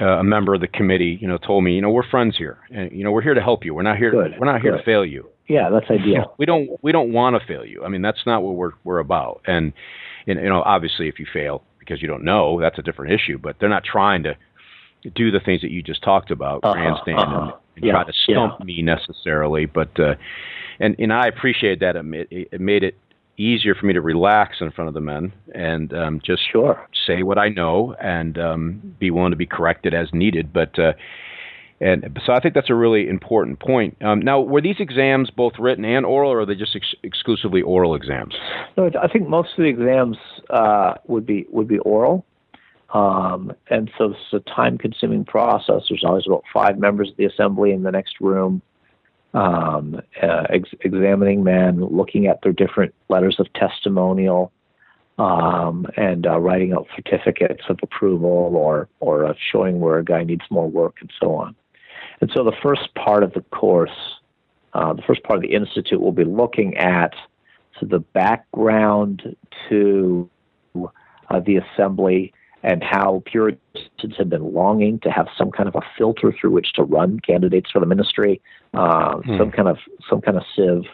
uh, 0.00 0.18
a 0.18 0.24
member 0.24 0.54
of 0.54 0.62
the 0.62 0.68
committee, 0.68 1.18
you 1.20 1.28
know, 1.28 1.36
told 1.36 1.64
me, 1.64 1.74
you 1.74 1.82
know, 1.82 1.90
we're 1.90 2.08
friends 2.08 2.38
here, 2.38 2.58
and 2.70 2.90
you 2.92 3.04
know, 3.04 3.10
we're 3.10 3.20
here 3.20 3.34
to 3.34 3.42
help 3.42 3.64
you. 3.64 3.74
We're 3.74 3.82
not 3.82 3.98
here. 3.98 4.12
Good, 4.12 4.38
we're 4.38 4.50
not 4.50 4.62
here 4.62 4.76
to 4.76 4.82
fail 4.82 5.04
you. 5.04 5.28
Yeah, 5.48 5.68
that's 5.68 5.90
ideal. 5.90 6.34
we 6.38 6.46
don't 6.46 6.70
we 6.82 6.92
don't 6.92 7.12
want 7.12 7.38
to 7.38 7.46
fail 7.46 7.66
you. 7.66 7.84
I 7.84 7.88
mean, 7.88 8.00
that's 8.00 8.24
not 8.24 8.42
what 8.42 8.54
we're 8.54 8.72
we're 8.84 9.00
about. 9.00 9.42
And 9.46 9.72
you 10.26 10.36
know, 10.36 10.62
obviously, 10.62 11.08
if 11.08 11.18
you 11.18 11.26
fail 11.30 11.64
because 11.78 12.00
you 12.00 12.08
don't 12.08 12.24
know, 12.24 12.60
that's 12.60 12.78
a 12.78 12.82
different 12.82 13.12
issue. 13.12 13.36
But 13.36 13.56
they're 13.58 13.68
not 13.68 13.84
trying 13.84 14.22
to 14.22 14.36
do 15.14 15.30
the 15.30 15.40
things 15.40 15.62
that 15.62 15.70
you 15.70 15.82
just 15.82 16.02
talked 16.02 16.30
about, 16.30 16.60
uh-huh, 16.62 16.74
grandstand 16.74 17.18
uh-huh. 17.18 17.40
and, 17.40 17.52
and 17.76 17.84
yeah, 17.84 17.92
try 17.92 18.04
to 18.04 18.12
stump 18.12 18.54
yeah. 18.58 18.64
me 18.64 18.82
necessarily. 18.82 19.66
But 19.66 19.98
uh, 19.98 20.14
and 20.78 20.96
and 20.98 21.12
I 21.12 21.26
appreciate 21.26 21.80
that 21.80 21.96
it, 21.96 22.48
it 22.52 22.60
made 22.60 22.82
it 22.82 22.96
easier 23.36 23.74
for 23.74 23.86
me 23.86 23.94
to 23.94 24.00
relax 24.00 24.56
in 24.60 24.70
front 24.70 24.88
of 24.88 24.94
the 24.94 25.00
men 25.00 25.32
and 25.54 25.94
um, 25.94 26.20
just 26.24 26.42
sure. 26.52 26.86
say 27.06 27.22
what 27.22 27.38
I 27.38 27.48
know 27.48 27.94
and 28.00 28.38
um, 28.38 28.94
be 28.98 29.10
willing 29.10 29.30
to 29.30 29.36
be 29.36 29.46
corrected 29.46 29.94
as 29.94 30.08
needed. 30.12 30.52
But 30.52 30.78
uh, 30.78 30.92
and 31.80 32.20
so 32.26 32.34
I 32.34 32.40
think 32.40 32.54
that's 32.54 32.68
a 32.68 32.74
really 32.74 33.08
important 33.08 33.58
point. 33.58 33.96
Um, 34.02 34.20
now, 34.20 34.40
were 34.40 34.60
these 34.60 34.76
exams 34.78 35.30
both 35.30 35.54
written 35.58 35.84
and 35.86 36.04
oral, 36.04 36.30
or 36.30 36.40
are 36.40 36.46
they 36.46 36.54
just 36.54 36.76
ex- 36.76 36.94
exclusively 37.02 37.62
oral 37.62 37.94
exams? 37.94 38.34
No, 38.76 38.90
I 39.02 39.08
think 39.08 39.28
most 39.28 39.50
of 39.56 39.62
the 39.62 39.70
exams 39.70 40.18
uh, 40.50 40.94
would 41.06 41.24
be 41.24 41.46
would 41.50 41.68
be 41.68 41.78
oral. 41.78 42.26
Um, 42.92 43.52
and 43.68 43.90
so 43.96 44.12
it's 44.12 44.32
a 44.32 44.50
time 44.50 44.76
consuming 44.76 45.24
process. 45.24 45.82
There's 45.88 46.04
always 46.04 46.26
about 46.26 46.44
five 46.52 46.78
members 46.78 47.10
of 47.10 47.16
the 47.16 47.24
assembly 47.26 47.72
in 47.72 47.82
the 47.82 47.92
next 47.92 48.20
room 48.20 48.62
um, 49.34 50.00
uh, 50.22 50.44
ex- 50.50 50.74
examining 50.80 51.44
men, 51.44 51.84
looking 51.84 52.26
at 52.26 52.42
their 52.42 52.52
different 52.52 52.94
letters 53.08 53.36
of 53.38 53.52
testimonial, 53.52 54.52
um, 55.18 55.86
and 55.96 56.26
uh, 56.26 56.38
writing 56.38 56.72
out 56.72 56.88
certificates 56.96 57.62
of 57.68 57.78
approval 57.82 58.56
or, 58.56 58.88
or 59.00 59.26
uh, 59.26 59.34
showing 59.52 59.78
where 59.78 59.98
a 59.98 60.04
guy 60.04 60.24
needs 60.24 60.42
more 60.50 60.68
work 60.68 60.96
and 61.00 61.12
so 61.20 61.34
on. 61.34 61.54
And 62.20 62.30
so 62.34 62.42
the 62.44 62.56
first 62.62 62.94
part 62.94 63.22
of 63.22 63.32
the 63.34 63.42
course, 63.42 64.18
uh, 64.72 64.94
the 64.94 65.02
first 65.02 65.22
part 65.22 65.36
of 65.36 65.42
the 65.42 65.54
institute, 65.54 66.00
will 66.00 66.12
be 66.12 66.24
looking 66.24 66.76
at 66.76 67.14
so 67.78 67.86
the 67.86 68.00
background 68.00 69.36
to 69.68 70.28
uh, 70.74 71.40
the 71.40 71.56
assembly 71.56 72.32
and 72.62 72.82
how 72.82 73.22
Puritans 73.26 74.16
had 74.18 74.28
been 74.28 74.52
longing 74.52 74.98
to 75.00 75.10
have 75.10 75.28
some 75.36 75.50
kind 75.50 75.68
of 75.68 75.74
a 75.74 75.82
filter 75.96 76.32
through 76.38 76.50
which 76.50 76.72
to 76.74 76.82
run 76.82 77.20
candidates 77.20 77.70
for 77.70 77.80
the 77.80 77.86
ministry, 77.86 78.40
uh, 78.74 79.16
hmm. 79.16 79.38
some 79.38 79.50
kind 79.50 79.68
of 79.68 79.78
some 80.08 80.20
kind 80.20 80.36
of 80.36 80.44
sieve 80.54 80.84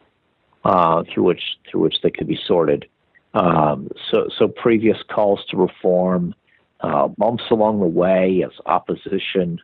uh, 0.64 1.02
through 1.12 1.24
which 1.24 1.42
through 1.70 1.82
which 1.82 1.96
they 2.02 2.10
could 2.10 2.26
be 2.26 2.38
sorted. 2.46 2.86
Um, 3.34 3.90
so, 4.10 4.28
so 4.36 4.48
previous 4.48 4.96
calls 5.10 5.44
to 5.50 5.58
reform, 5.58 6.34
uh, 6.80 7.08
bumps 7.08 7.44
along 7.50 7.80
the 7.80 7.86
way 7.86 8.42
as 8.44 8.52
opposition 8.64 9.60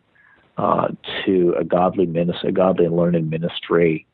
uh, 0.58 0.88
to 1.24 1.54
a 1.58 1.64
godly 1.64 2.04
ministry, 2.04 2.50
a 2.50 2.52
godly 2.52 2.84
and 2.84 2.96
learned 2.96 3.30
ministry. 3.30 4.06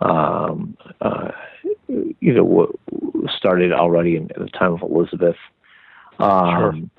Um, 0.00 0.76
uh, 1.00 1.32
you 1.88 2.32
know, 2.32 2.72
started 3.36 3.72
already 3.72 4.16
in, 4.16 4.30
in 4.36 4.44
the 4.44 4.50
time 4.50 4.74
of 4.74 4.82
Elizabeth. 4.82 5.36
Um, 6.18 6.48
sure. 6.48 6.90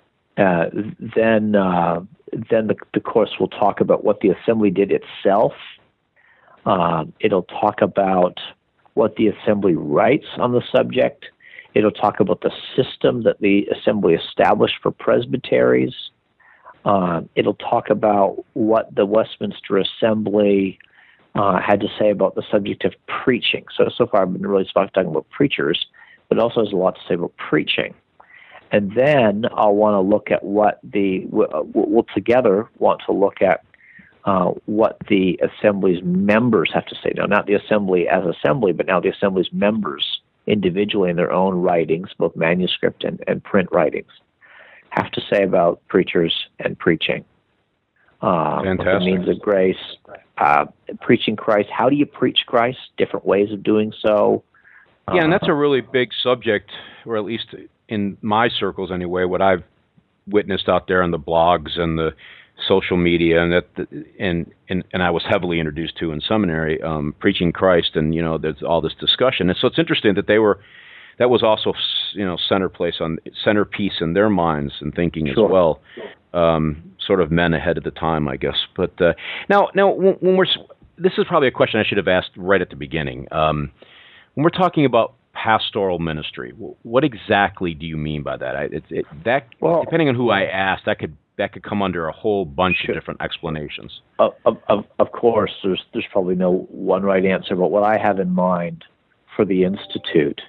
Uh, 0.42 0.70
then, 1.16 1.56
uh, 1.56 2.02
then 2.50 2.68
the, 2.68 2.76
the 2.94 3.00
course 3.00 3.32
will 3.40 3.48
talk 3.48 3.80
about 3.80 4.04
what 4.04 4.22
the 4.22 4.30
assembly 4.30 4.72
did 4.72 4.92
itself. 4.92 5.54
Um, 6.66 7.14
it'll 7.20 7.44
talk 7.44 7.82
about 7.82 8.40
what 8.94 9.16
the 9.16 9.28
assembly 9.28 9.76
writes 9.76 10.26
on 10.38 10.52
the 10.52 10.64
subject. 10.76 11.26
It'll 11.74 11.92
talk 11.92 12.20
about 12.20 12.42
the 12.42 12.52
system 12.76 13.24
that 13.24 13.40
the 13.40 13.68
assembly 13.68 14.14
established 14.14 14.76
for 14.82 14.92
presbyteries. 14.92 15.94
Uh, 16.84 17.22
it'll 17.36 17.54
talk 17.54 17.90
about 17.90 18.44
what 18.54 18.94
the 18.96 19.06
Westminster 19.06 19.78
Assembly 19.78 20.80
uh, 21.36 21.60
had 21.62 21.80
to 21.82 21.88
say 22.00 22.10
about 22.10 22.36
the 22.36 22.44
subject 22.52 22.84
of 22.84 22.94
preaching. 23.24 23.66
So, 23.78 23.90
so 23.96 24.08
far 24.08 24.24
I've 24.24 24.34
been 24.34 24.46
really 24.46 24.70
talking 24.74 25.06
about 25.06 25.30
preachers, 25.30 25.86
but 26.28 26.38
it 26.38 26.42
also 26.42 26.64
has 26.64 26.74
a 26.74 26.76
lot 26.76 26.96
to 26.96 27.02
say 27.08 27.14
about 27.14 27.36
preaching. 27.38 27.94
And 28.72 28.94
then 28.96 29.46
I'll 29.54 29.76
want 29.76 29.96
to 29.96 30.00
look 30.00 30.32
at 30.32 30.44
what 30.44 30.80
the, 30.84 31.26
we'll 31.30 32.06
together 32.16 32.70
want 32.80 33.02
to 33.06 33.12
look 33.12 33.42
at 33.42 33.64
uh, 34.24 34.52
what 34.66 34.98
the 35.10 35.40
assembly's 35.42 36.02
members 36.04 36.72
have 36.74 36.86
to 36.86 36.96
say. 37.04 37.12
Now, 37.16 37.26
not 37.26 37.48
the 37.48 37.56
assembly 37.56 38.08
as 38.08 38.24
assembly, 38.24 38.72
but 38.72 38.86
now 38.86 39.00
the 39.00 39.10
assembly's 39.10 39.50
members 39.52 40.22
individually 40.48 41.10
in 41.10 41.16
their 41.16 41.32
own 41.32 41.56
writings, 41.56 42.10
both 42.18 42.36
manuscript 42.36 43.04
and, 43.04 43.22
and 43.28 43.44
print 43.44 43.70
writings, 43.72 44.12
have 44.90 45.12
to 45.12 45.22
say 45.32 45.44
about 45.44 45.82
preachers 45.88 46.34
and 46.60 46.78
preaching. 46.78 47.26
Uh, 48.22 48.62
Fantastic. 48.62 49.00
the 49.00 49.06
means 49.06 49.28
of 49.28 49.40
grace, 49.40 49.76
uh, 50.38 50.66
preaching 51.02 51.36
Christ. 51.36 51.70
How 51.76 51.90
do 51.90 51.96
you 51.96 52.06
preach 52.06 52.40
Christ? 52.46 52.78
Different 52.98 53.26
ways 53.26 53.52
of 53.52 53.64
doing 53.64 53.92
so. 54.02 54.44
Yeah, 55.12 55.24
and 55.24 55.34
that's 55.34 55.48
a 55.48 55.54
really 55.54 55.82
big 55.82 56.12
subject, 56.22 56.72
or 57.06 57.18
at 57.18 57.26
least 57.26 57.48
in 57.92 58.18
my 58.22 58.50
circles 58.50 58.90
anyway, 58.92 59.26
what 59.26 59.42
I've 59.42 59.64
witnessed 60.26 60.70
out 60.70 60.88
there 60.88 61.04
on 61.04 61.12
the 61.12 61.20
blogs 61.20 61.78
and 61.78 62.00
the 62.00 62.12
social 62.68 62.96
media 62.96 63.44
and 63.44 63.52
that 63.52 63.88
and 64.20 64.52
and, 64.70 64.84
and 64.94 65.04
I 65.04 65.10
was 65.10 65.24
heavily 65.28 65.60
introduced 65.60 65.98
to 65.98 66.12
in 66.12 66.22
seminary 66.22 66.82
um, 66.82 67.14
preaching 67.20 67.52
Christ 67.52 67.92
and 67.96 68.16
you 68.16 68.22
know 68.22 68.38
there's 68.38 68.64
all 68.64 68.82
this 68.82 68.94
discussion. 69.00 69.50
And 69.50 69.58
so 69.60 69.68
it's 69.68 69.78
interesting 69.78 70.16
that 70.16 70.28
they 70.28 70.40
were 70.40 70.60
that 71.20 71.30
was 71.30 71.44
also 71.44 71.74
you 72.14 72.26
know 72.26 72.38
center 72.50 72.70
place 72.70 72.96
on 73.02 73.18
centerpiece 73.44 74.00
in 74.00 74.14
their 74.14 74.30
minds 74.30 74.74
and 74.80 74.94
thinking 74.94 75.28
sure. 75.28 75.46
as 75.46 75.52
well 75.52 75.82
um, 76.34 76.94
sort 77.06 77.20
of 77.20 77.30
men 77.30 77.54
ahead 77.54 77.78
of 77.78 77.84
the 77.84 77.92
time 77.92 78.28
I 78.28 78.38
guess. 78.38 78.58
But 78.76 79.00
uh, 79.02 79.14
now 79.50 79.70
now 79.76 79.92
when, 79.92 80.14
when, 80.22 80.38
we're 80.38 80.46
this 80.98 81.14
is 81.18 81.26
probably 81.28 81.50
a 81.50 81.52
question 81.52 81.80
I 81.80 81.84
should 81.84 81.98
have 81.98 82.08
asked 82.08 82.32
right 82.38 82.62
at 82.62 82.70
the 82.70 82.76
beginning. 82.78 83.28
Um, 83.32 83.72
when 84.36 84.44
we're 84.46 84.50
talking 84.50 84.86
about 84.86 85.16
pastoral 85.42 86.00
ministry 86.00 86.52
what 86.84 87.04
exactly 87.04 87.74
do 87.74 87.86
you 87.86 87.98
mean 87.98 88.22
by 88.22 88.38
that 88.38 88.56
I, 88.56 88.64
it, 88.64 88.84
it, 88.90 89.06
that 89.26 89.48
well, 89.60 89.84
depending 89.84 90.10
on 90.10 90.16
who 90.16 90.30
I 90.30 90.44
ask 90.44 90.84
that 90.86 91.00
could 91.00 91.16
that 91.38 91.54
could 91.54 91.64
come 91.64 91.82
under 91.82 92.08
a 92.08 92.12
whole 92.12 92.46
bunch 92.46 92.78
sure. 92.86 92.94
of 92.94 93.02
different 93.02 93.22
explanations. 93.22 94.02
Of, 94.20 94.34
of, 94.46 94.86
of 95.00 95.12
course, 95.12 95.52
there's 95.64 95.84
there's 95.92 96.06
probably 96.12 96.36
no 96.36 96.68
one 96.70 97.02
right 97.02 97.26
answer, 97.26 97.56
but 97.56 97.72
what 97.72 97.84
I 97.84 97.98
have 97.98 98.20
in 98.20 98.34
mind 98.34 98.84
for 99.36 99.44
the 99.44 99.64
institute 99.64 100.42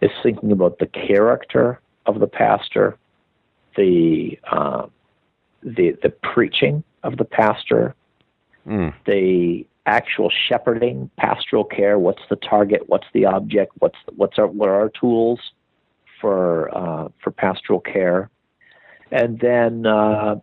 is 0.00 0.10
thinking 0.22 0.50
about 0.50 0.78
the 0.78 0.86
character 0.86 1.80
of 2.06 2.20
the 2.20 2.26
pastor, 2.26 2.96
the 3.76 4.38
uh, 4.50 4.86
the 5.62 5.96
the 6.02 6.10
preaching 6.10 6.82
of 7.04 7.16
the 7.16 7.24
pastor, 7.24 7.94
mm. 8.66 8.92
the 9.06 9.66
actual 9.86 10.30
shepherding, 10.48 11.10
pastoral 11.18 11.64
care. 11.64 11.98
What's 11.98 12.22
the 12.30 12.36
target? 12.36 12.84
What's 12.86 13.06
the 13.12 13.26
object? 13.26 13.72
What's 13.78 13.98
what's 14.16 14.38
our 14.38 14.46
what 14.46 14.68
are 14.68 14.76
our 14.76 14.90
tools 14.90 15.40
for 16.20 16.76
uh, 16.76 17.08
for 17.22 17.30
pastoral 17.30 17.80
care? 17.80 18.30
and 19.14 19.38
then 19.38 19.86
uh, 19.86 20.36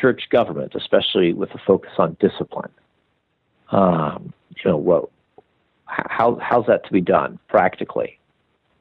church 0.00 0.24
government, 0.30 0.74
especially 0.74 1.32
with 1.32 1.50
a 1.52 1.58
focus 1.66 1.92
on 1.98 2.16
discipline. 2.20 2.70
Um, 3.70 4.32
you 4.56 4.70
know, 4.70 4.76
what, 4.76 5.10
how 5.86 6.38
how's 6.40 6.66
that 6.66 6.84
to 6.84 6.92
be 6.92 7.00
done 7.00 7.38
practically 7.48 8.18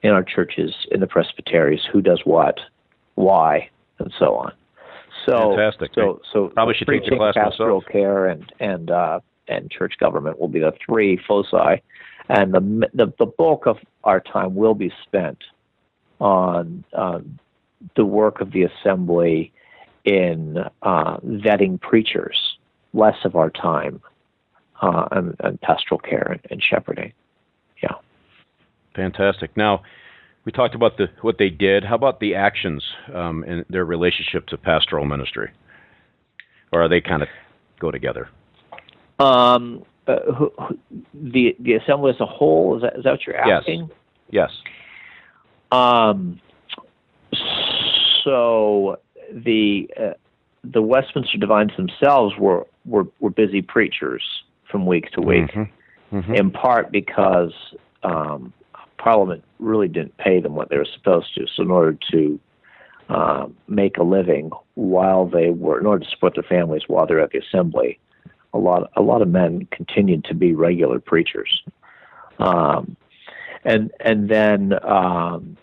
in 0.01 0.12
our 0.12 0.24
churches, 0.24 0.74
in 0.92 1.00
the 1.00 1.08
presbyteries? 1.08 1.82
Who 1.92 2.01
does 2.01 2.22
what, 2.25 2.60
why, 3.16 3.70
and 4.00 4.13
so 4.20 4.36
on. 4.36 4.54
So, 5.25 5.56
Fantastic. 5.56 5.92
So, 5.96 6.22
so 6.32 6.50
probably 6.50 6.75
should 6.75 6.88
take 6.88 7.06
the 7.06 7.16
class 7.16 7.36
pastoral 7.36 7.80
myself. 7.80 7.92
care 7.92 8.28
and 8.28 8.51
and 8.60 8.92
uh, 8.92 9.20
and 9.50 9.70
church 9.70 9.96
government 10.00 10.39
will 10.39 10.48
be 10.48 10.60
the 10.60 10.74
three 10.86 11.20
foci, 11.27 11.82
and 12.29 12.53
the 12.53 12.88
the, 12.94 13.13
the 13.18 13.25
bulk 13.25 13.65
of 13.65 13.77
our 14.03 14.20
time 14.20 14.56
will 14.56 14.75
be 14.75 14.91
spent 15.06 15.38
on 16.20 16.84
um, 16.94 17.39
the 17.96 18.06
work 18.06 18.41
of 18.41 18.51
the 18.51 18.63
assembly 18.63 19.51
in 20.06 20.58
uh, 20.82 21.18
vetting 21.18 21.79
preachers, 21.79 22.38
less 22.94 23.15
of 23.24 23.36
our 23.36 23.50
time 23.50 24.01
uh, 24.82 25.08
and, 25.12 25.36
and, 25.41 25.62
pastoral 25.62 26.00
care 26.00 26.32
and, 26.32 26.41
and, 26.51 26.63
shepherding. 26.63 27.13
Yeah. 27.84 27.96
Fantastic. 28.96 29.56
Now, 29.58 29.84
we 30.46 30.51
talked 30.51 30.75
about 30.75 30.98
the 30.98 31.08
what 31.22 31.38
they 31.38 31.50
did. 31.50 31.84
How 31.84 31.96
about 31.96 32.20
the 32.20 32.36
actions 32.36 32.84
um, 33.13 33.44
in 33.44 33.65
their 33.70 33.86
relationship 33.86 34.48
to 34.48 34.58
pastoral 34.58 35.06
ministry, 35.06 35.51
or 36.72 36.84
are 36.84 36.89
they 36.89 37.01
kind 37.01 37.22
of 37.22 37.27
go 37.79 37.91
together? 37.91 38.29
Um, 39.20 39.84
uh, 40.08 40.20
who, 40.34 40.52
who, 40.58 40.80
the 41.14 41.56
the 41.60 41.74
assembly 41.74 42.12
as 42.12 42.20
a 42.20 42.26
whole 42.26 42.78
is 42.78 42.82
that 42.82 42.98
is 42.98 43.04
that 43.04 43.12
what 43.12 43.28
you're 43.28 43.36
asking? 43.36 43.90
Yes. 44.30 44.50
Yes. 44.52 44.52
Um, 45.72 46.40
so 48.24 49.00
the 49.32 49.90
uh, 50.00 50.14
the 50.64 50.82
Westminster 50.82 51.38
divines 51.38 51.72
themselves 51.78 52.36
were, 52.38 52.66
were 52.86 53.06
were 53.20 53.30
busy 53.30 53.62
preachers 53.62 54.24
from 54.70 54.86
week 54.86 55.12
to 55.12 55.22
week, 55.22 55.52
mm-hmm. 55.52 56.18
Mm-hmm. 56.18 56.34
in 56.34 56.52
part 56.52 56.92
because 56.92 57.54
um, 58.04 58.54
Parliament 58.98 59.44
really 59.60 59.88
didn't 59.88 60.18
pay 60.18 60.40
them 60.40 60.56
what 60.56 60.70
they 60.70 60.78
were 60.78 60.88
supposed 60.94 61.34
to. 61.36 61.46
So 61.56 61.64
in 61.64 61.72
order 61.72 61.98
to 62.12 62.40
uh, 63.10 63.48
make 63.68 63.98
a 63.98 64.04
living 64.04 64.52
while 64.76 65.26
they 65.26 65.50
were, 65.50 65.80
in 65.80 65.86
order 65.86 66.04
to 66.04 66.12
support 66.12 66.36
their 66.36 66.44
families 66.44 66.84
while 66.88 67.08
they're 67.08 67.22
at 67.22 67.32
the 67.32 67.40
assembly, 67.40 68.00
a 68.53 68.58
lot 68.58 68.89
a 68.96 69.01
lot 69.01 69.22
of 69.22 69.27
men 69.27 69.68
continued 69.72 70.25
to 70.25 70.34
be 70.34 70.53
regular 70.53 71.00
preachers, 71.00 71.63
um, 72.39 72.96
and 73.63 73.91
and 74.00 74.29
then 74.29 74.74
um, 74.84 75.58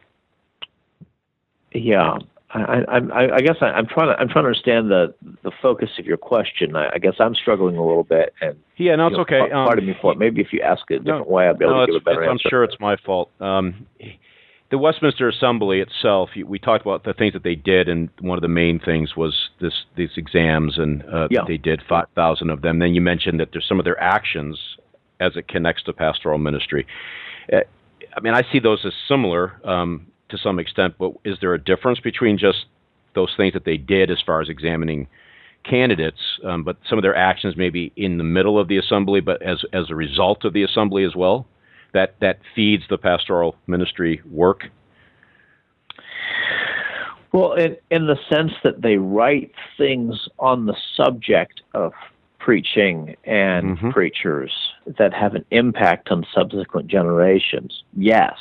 yeah, 1.73 2.19
I, 2.51 2.85
I, 2.89 3.35
I 3.37 3.41
guess 3.41 3.57
I, 3.61 3.79
am 3.79 3.87
trying 3.87 4.09
to 4.09 4.21
I'm 4.21 4.29
trying 4.29 4.45
to 4.45 4.49
understand 4.49 4.91
the 4.91 5.15
the 5.43 5.51
focus 5.63 5.91
of 5.99 6.07
your 6.07 6.17
question. 6.17 6.77
I, 6.77 6.91
I 6.95 6.99
guess 6.99 7.15
I'm 7.19 7.35
struggling 7.35 7.77
a 7.77 7.85
little 7.85 8.05
bit, 8.05 8.35
and 8.41 8.57
yeah, 8.77 8.97
no, 8.97 9.09
it's 9.09 9.17
know, 9.17 9.23
okay. 9.23 9.41
Pardon 9.51 9.85
um, 9.85 9.91
me 9.91 9.97
for 10.01 10.13
it. 10.13 10.19
Maybe 10.19 10.41
if 10.41 10.53
you 10.53 10.61
ask 10.61 10.83
it 10.91 10.95
a 10.95 10.99
different 11.01 11.29
no, 11.29 11.35
way, 11.35 11.47
I'll 11.47 11.55
be 11.55 11.65
able 11.65 11.75
no, 11.75 11.87
to 11.87 11.93
give 11.93 12.03
a 12.03 12.05
better 12.05 12.25
answer. 12.25 12.47
I'm 12.47 12.51
sure 12.51 12.65
it's 12.65 12.81
my 12.81 12.97
fault. 13.05 13.31
Um, 13.41 13.87
the 14.71 14.79
Westminster 14.79 15.29
Assembly 15.29 15.81
itself, 15.81 16.31
we 16.45 16.59
talked 16.59 16.83
about 16.83 17.05
the 17.05 17.13
things 17.13 17.33
that 17.35 17.43
they 17.45 17.55
did, 17.55 17.89
and 17.89 18.09
one 18.21 18.37
of 18.37 18.43
the 18.43 18.49
main 18.49 18.81
things 18.81 19.17
was 19.17 19.51
this 19.61 19.85
these 19.97 20.11
exams, 20.17 20.79
and 20.79 21.05
uh, 21.05 21.29
yeah. 21.31 21.43
they 21.47 21.57
did 21.57 21.83
five 21.89 22.07
thousand 22.15 22.51
of 22.51 22.63
them. 22.63 22.79
Then 22.79 22.95
you 22.95 23.01
mentioned 23.01 23.41
that 23.41 23.51
there's 23.53 23.67
some 23.69 23.79
of 23.79 23.85
their 23.85 24.01
actions 24.01 24.59
as 25.21 25.37
it 25.37 25.49
connects 25.49 25.83
to 25.85 25.93
pastoral 25.93 26.39
ministry. 26.39 26.87
Uh, 27.53 27.59
I 28.17 28.21
mean, 28.21 28.35
I 28.35 28.43
see 28.53 28.59
those 28.59 28.85
as 28.85 28.93
similar. 29.09 29.61
Um, 29.65 30.09
to 30.29 30.39
some 30.39 30.59
extent, 30.59 30.95
but 30.99 31.13
is 31.25 31.39
there 31.41 31.55
a 31.55 31.63
difference 31.63 32.01
between 32.01 32.39
just 32.39 32.67
those 33.15 33.33
things 33.37 33.53
that 33.55 33.65
they 33.65 33.77
did 33.77 34.11
as 34.11 34.19
far 34.25 34.41
as 34.41 34.49
examining 34.49 35.07
candidates, 35.65 36.21
um, 36.45 36.65
but 36.65 36.77
some 36.89 36.99
of 36.99 37.03
their 37.03 37.17
actions 37.17 37.55
maybe 37.57 37.93
in 37.97 38.19
the 38.19 38.25
middle 38.25 38.59
of 38.59 38.69
the 38.69 38.77
assembly, 38.77 39.21
but 39.21 39.43
as 39.43 39.65
as 39.73 39.91
a 39.91 39.95
result 39.95 40.45
of 40.45 40.53
the 40.53 40.63
assembly 40.63 41.05
as 41.05 41.15
well, 41.15 41.47
that 41.97 42.15
that 42.21 42.39
feeds 42.55 42.85
the 42.89 42.99
pastoral 42.99 43.57
ministry 43.67 44.21
work. 44.31 44.69
Well, 47.33 47.55
in 47.55 47.77
in 47.91 48.07
the 48.07 48.19
sense 48.29 48.53
that 48.63 48.83
they 48.83 48.99
write 48.99 49.53
things 49.77 50.29
on 50.39 50.67
the 50.67 50.77
subject 50.95 51.63
of 51.75 51.93
preaching 52.39 53.17
and 53.25 53.77
mm-hmm. 53.77 53.91
preachers 53.91 54.53
that 54.99 55.13
have 55.13 55.35
an 55.35 55.45
impact 55.51 56.11
on 56.11 56.25
subsequent 56.33 56.87
generations, 56.87 57.83
yes. 57.97 58.37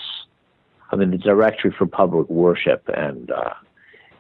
I 0.92 0.96
mean, 0.98 1.12
the 1.12 1.18
Directory 1.18 1.74
for 1.76 1.88
Public 1.88 2.30
Worship 2.30 2.88
and 2.96 3.32
uh, 3.32 3.54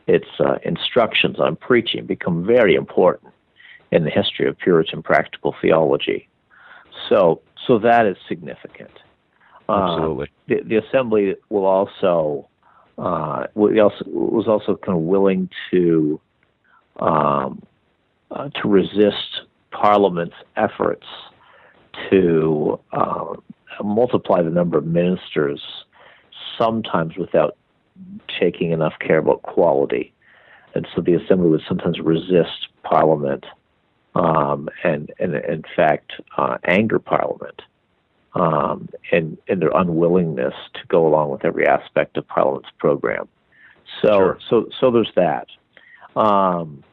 its 0.08 0.28
uh, 0.40 0.56
instructions 0.64 1.40
on 1.40 1.56
preaching 1.56 2.06
become 2.06 2.46
very 2.46 2.74
important 2.76 3.34
in 3.92 4.04
the 4.04 4.10
history 4.10 4.48
of 4.48 4.58
Puritan 4.58 5.04
practical 5.04 5.56
theology. 5.62 6.28
So, 7.08 7.42
so 7.68 7.78
that 7.80 8.06
is 8.08 8.18
significant. 8.28 8.92
Absolutely. 9.68 10.26
Uh, 10.26 10.30
the, 10.48 10.56
the, 10.68 10.76
assembly 10.78 11.36
will 11.50 11.66
also, 11.66 12.48
uh, 12.98 13.46
was 13.56 14.48
also 14.48 14.76
kind 14.78 14.98
of 14.98 15.04
willing 15.04 15.50
to 15.72 16.20
um, 17.00 17.62
uh, 18.32 18.50
to 18.62 18.68
resist 18.68 19.42
Parliament's 19.72 20.36
efforts 20.56 21.06
to 22.10 22.80
uh, 22.92 23.34
multiply 23.84 24.42
the 24.42 24.50
number 24.50 24.78
of 24.78 24.86
ministers, 24.86 25.62
sometimes 26.58 27.18
without 27.18 27.58
taking 28.40 28.72
enough 28.72 28.94
care 29.00 29.18
about 29.18 29.42
quality. 29.44 30.14
And 30.74 30.88
so 30.94 31.02
the 31.02 31.14
assembly 31.14 31.50
would 31.50 31.62
sometimes 31.68 32.00
resist 32.00 32.68
Parliament 32.84 33.46
um, 34.14 34.70
and, 34.84 35.12
and, 35.20 35.36
in 35.36 35.64
fact, 35.76 36.14
uh, 36.38 36.58
anger 36.66 37.00
Parliament 37.00 37.62
um, 38.36 38.90
and, 39.12 39.38
and 39.48 39.62
their 39.62 39.72
unwillingness 39.74 40.54
to 40.74 40.82
go 40.88 41.08
along 41.08 41.32
with 41.32 41.46
every 41.46 41.66
aspect 41.68 42.18
of 42.18 42.28
Parliament's 42.28 42.70
program. 42.78 43.28
So, 44.02 44.12
sure. 44.12 44.40
so, 44.50 44.70
so 44.80 44.92
there's 44.92 45.12
that. 45.16 45.48
Um, 46.20 46.84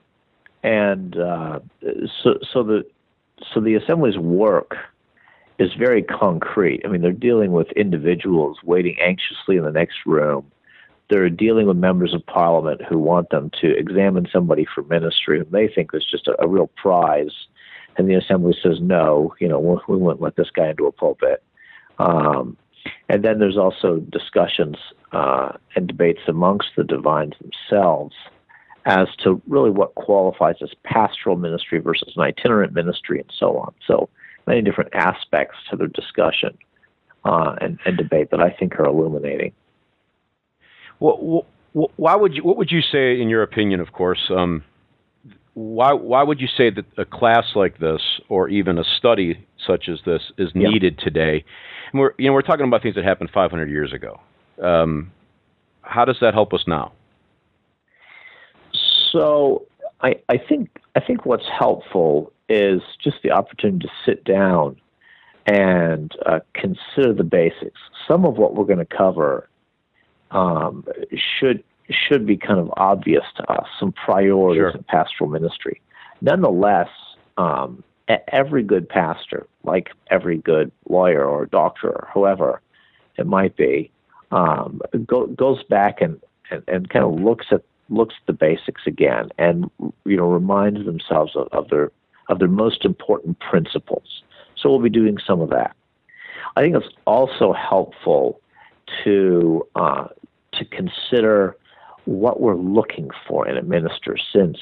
and 0.62 1.16
uh, 1.16 1.60
so, 2.22 2.38
so 2.52 2.62
the 2.62 2.84
so 3.52 3.60
the 3.60 3.74
assembly's 3.74 4.16
work 4.16 4.76
is 5.58 5.72
very 5.74 6.02
concrete. 6.02 6.82
I 6.84 6.88
mean, 6.88 7.02
they're 7.02 7.12
dealing 7.12 7.52
with 7.52 7.70
individuals 7.72 8.58
waiting 8.62 8.96
anxiously 9.00 9.56
in 9.56 9.64
the 9.64 9.72
next 9.72 9.96
room 10.06 10.52
they're 11.12 11.28
dealing 11.28 11.66
with 11.66 11.76
members 11.76 12.14
of 12.14 12.24
parliament 12.24 12.80
who 12.88 12.98
want 12.98 13.28
them 13.28 13.50
to 13.60 13.76
examine 13.76 14.26
somebody 14.32 14.66
for 14.74 14.82
ministry 14.84 15.38
and 15.38 15.50
they 15.50 15.68
think 15.68 15.90
is 15.92 16.06
just 16.10 16.26
a, 16.26 16.42
a 16.42 16.48
real 16.48 16.68
prize. 16.68 17.32
And 17.96 18.08
the 18.08 18.14
assembly 18.14 18.56
says, 18.62 18.78
no, 18.80 19.34
you 19.38 19.48
know, 19.48 19.58
we, 19.88 19.96
won't 19.96 20.20
let 20.20 20.36
this 20.36 20.50
guy 20.50 20.70
into 20.70 20.86
a 20.86 20.92
pulpit. 20.92 21.42
Um, 21.98 22.56
and 23.08 23.24
then 23.24 23.38
there's 23.38 23.58
also 23.58 23.98
discussions 23.98 24.76
uh, 25.12 25.52
and 25.76 25.86
debates 25.86 26.20
amongst 26.26 26.68
the 26.76 26.84
divines 26.84 27.34
themselves 27.40 28.14
as 28.86 29.08
to 29.22 29.40
really 29.46 29.70
what 29.70 29.94
qualifies 29.94 30.56
as 30.62 30.70
pastoral 30.82 31.36
ministry 31.36 31.78
versus 31.78 32.14
an 32.16 32.22
itinerant 32.22 32.72
ministry 32.72 33.20
and 33.20 33.30
so 33.38 33.58
on. 33.58 33.72
So 33.86 34.08
many 34.46 34.62
different 34.62 34.92
aspects 34.94 35.56
to 35.70 35.76
the 35.76 35.86
discussion 35.88 36.56
uh, 37.24 37.56
and, 37.60 37.78
and 37.84 37.96
debate 37.96 38.30
that 38.30 38.40
I 38.40 38.50
think 38.50 38.78
are 38.80 38.84
illuminating 38.84 39.52
Well, 40.98 41.46
why 41.72 42.16
would 42.16 42.34
you? 42.34 42.42
What 42.42 42.58
would 42.58 42.70
you 42.70 42.82
say, 42.82 43.20
in 43.20 43.28
your 43.28 43.42
opinion, 43.42 43.80
of 43.80 43.92
course? 43.92 44.30
Um, 44.30 44.62
why 45.54 45.92
why 45.92 46.22
would 46.22 46.40
you 46.40 46.48
say 46.48 46.70
that 46.70 46.84
a 46.96 47.04
class 47.04 47.44
like 47.54 47.78
this, 47.78 48.00
or 48.28 48.48
even 48.48 48.78
a 48.78 48.84
study 48.84 49.46
such 49.66 49.88
as 49.88 49.98
this, 50.06 50.22
is 50.38 50.50
needed 50.54 50.96
yeah. 50.98 51.04
today? 51.04 51.44
And 51.92 52.00
we're 52.00 52.12
you 52.18 52.26
know 52.26 52.32
we're 52.32 52.42
talking 52.42 52.66
about 52.66 52.82
things 52.82 52.94
that 52.94 53.04
happened 53.04 53.30
500 53.32 53.68
years 53.68 53.92
ago. 53.92 54.20
Um, 54.62 55.12
how 55.82 56.04
does 56.04 56.16
that 56.20 56.34
help 56.34 56.54
us 56.54 56.64
now? 56.66 56.92
So 59.12 59.66
I 60.00 60.14
I 60.28 60.38
think 60.38 60.70
I 60.96 61.00
think 61.00 61.26
what's 61.26 61.48
helpful 61.58 62.32
is 62.48 62.80
just 63.02 63.16
the 63.22 63.30
opportunity 63.30 63.86
to 63.86 63.92
sit 64.06 64.24
down 64.24 64.76
and 65.46 66.12
uh, 66.26 66.40
consider 66.54 67.12
the 67.12 67.24
basics. 67.24 67.80
Some 68.08 68.24
of 68.24 68.36
what 68.36 68.54
we're 68.54 68.64
going 68.64 68.78
to 68.78 68.84
cover 68.84 69.48
um, 70.30 70.86
should 71.38 71.62
should 71.90 72.26
be 72.26 72.36
kind 72.36 72.58
of 72.58 72.72
obvious 72.76 73.24
to 73.36 73.50
us, 73.50 73.66
some 73.78 73.92
priorities 73.92 74.60
sure. 74.60 74.70
in 74.70 74.84
pastoral 74.84 75.28
ministry. 75.28 75.80
Nonetheless, 76.20 76.88
um, 77.36 77.82
every 78.28 78.62
good 78.62 78.88
pastor, 78.88 79.46
like 79.64 79.90
every 80.10 80.38
good 80.38 80.70
lawyer 80.88 81.24
or 81.24 81.46
doctor 81.46 81.88
or 81.88 82.08
whoever 82.12 82.60
it 83.16 83.26
might 83.26 83.56
be, 83.56 83.90
um, 84.30 84.80
go, 85.06 85.26
goes 85.26 85.62
back 85.64 86.00
and, 86.00 86.20
and, 86.50 86.62
and 86.68 86.88
kind 86.88 87.04
of 87.04 87.20
looks 87.20 87.46
at 87.50 87.62
looks 87.88 88.14
at 88.20 88.26
the 88.26 88.32
basics 88.32 88.82
again, 88.86 89.28
and 89.38 89.70
you 90.04 90.16
know 90.16 90.26
reminds 90.30 90.84
themselves 90.84 91.36
of, 91.36 91.48
of 91.52 91.68
their 91.68 91.90
of 92.28 92.38
their 92.38 92.48
most 92.48 92.84
important 92.84 93.38
principles. 93.40 94.22
So 94.56 94.70
we'll 94.70 94.80
be 94.80 94.90
doing 94.90 95.18
some 95.26 95.40
of 95.40 95.50
that. 95.50 95.74
I 96.56 96.62
think 96.62 96.76
it's 96.76 96.94
also 97.06 97.52
helpful 97.52 98.40
to 99.04 99.66
uh, 99.74 100.08
to 100.54 100.64
consider 100.64 101.56
what 102.04 102.40
we're 102.40 102.56
looking 102.56 103.10
for 103.26 103.46
in 103.48 103.56
a 103.56 103.62
minister 103.62 104.16
since 104.32 104.58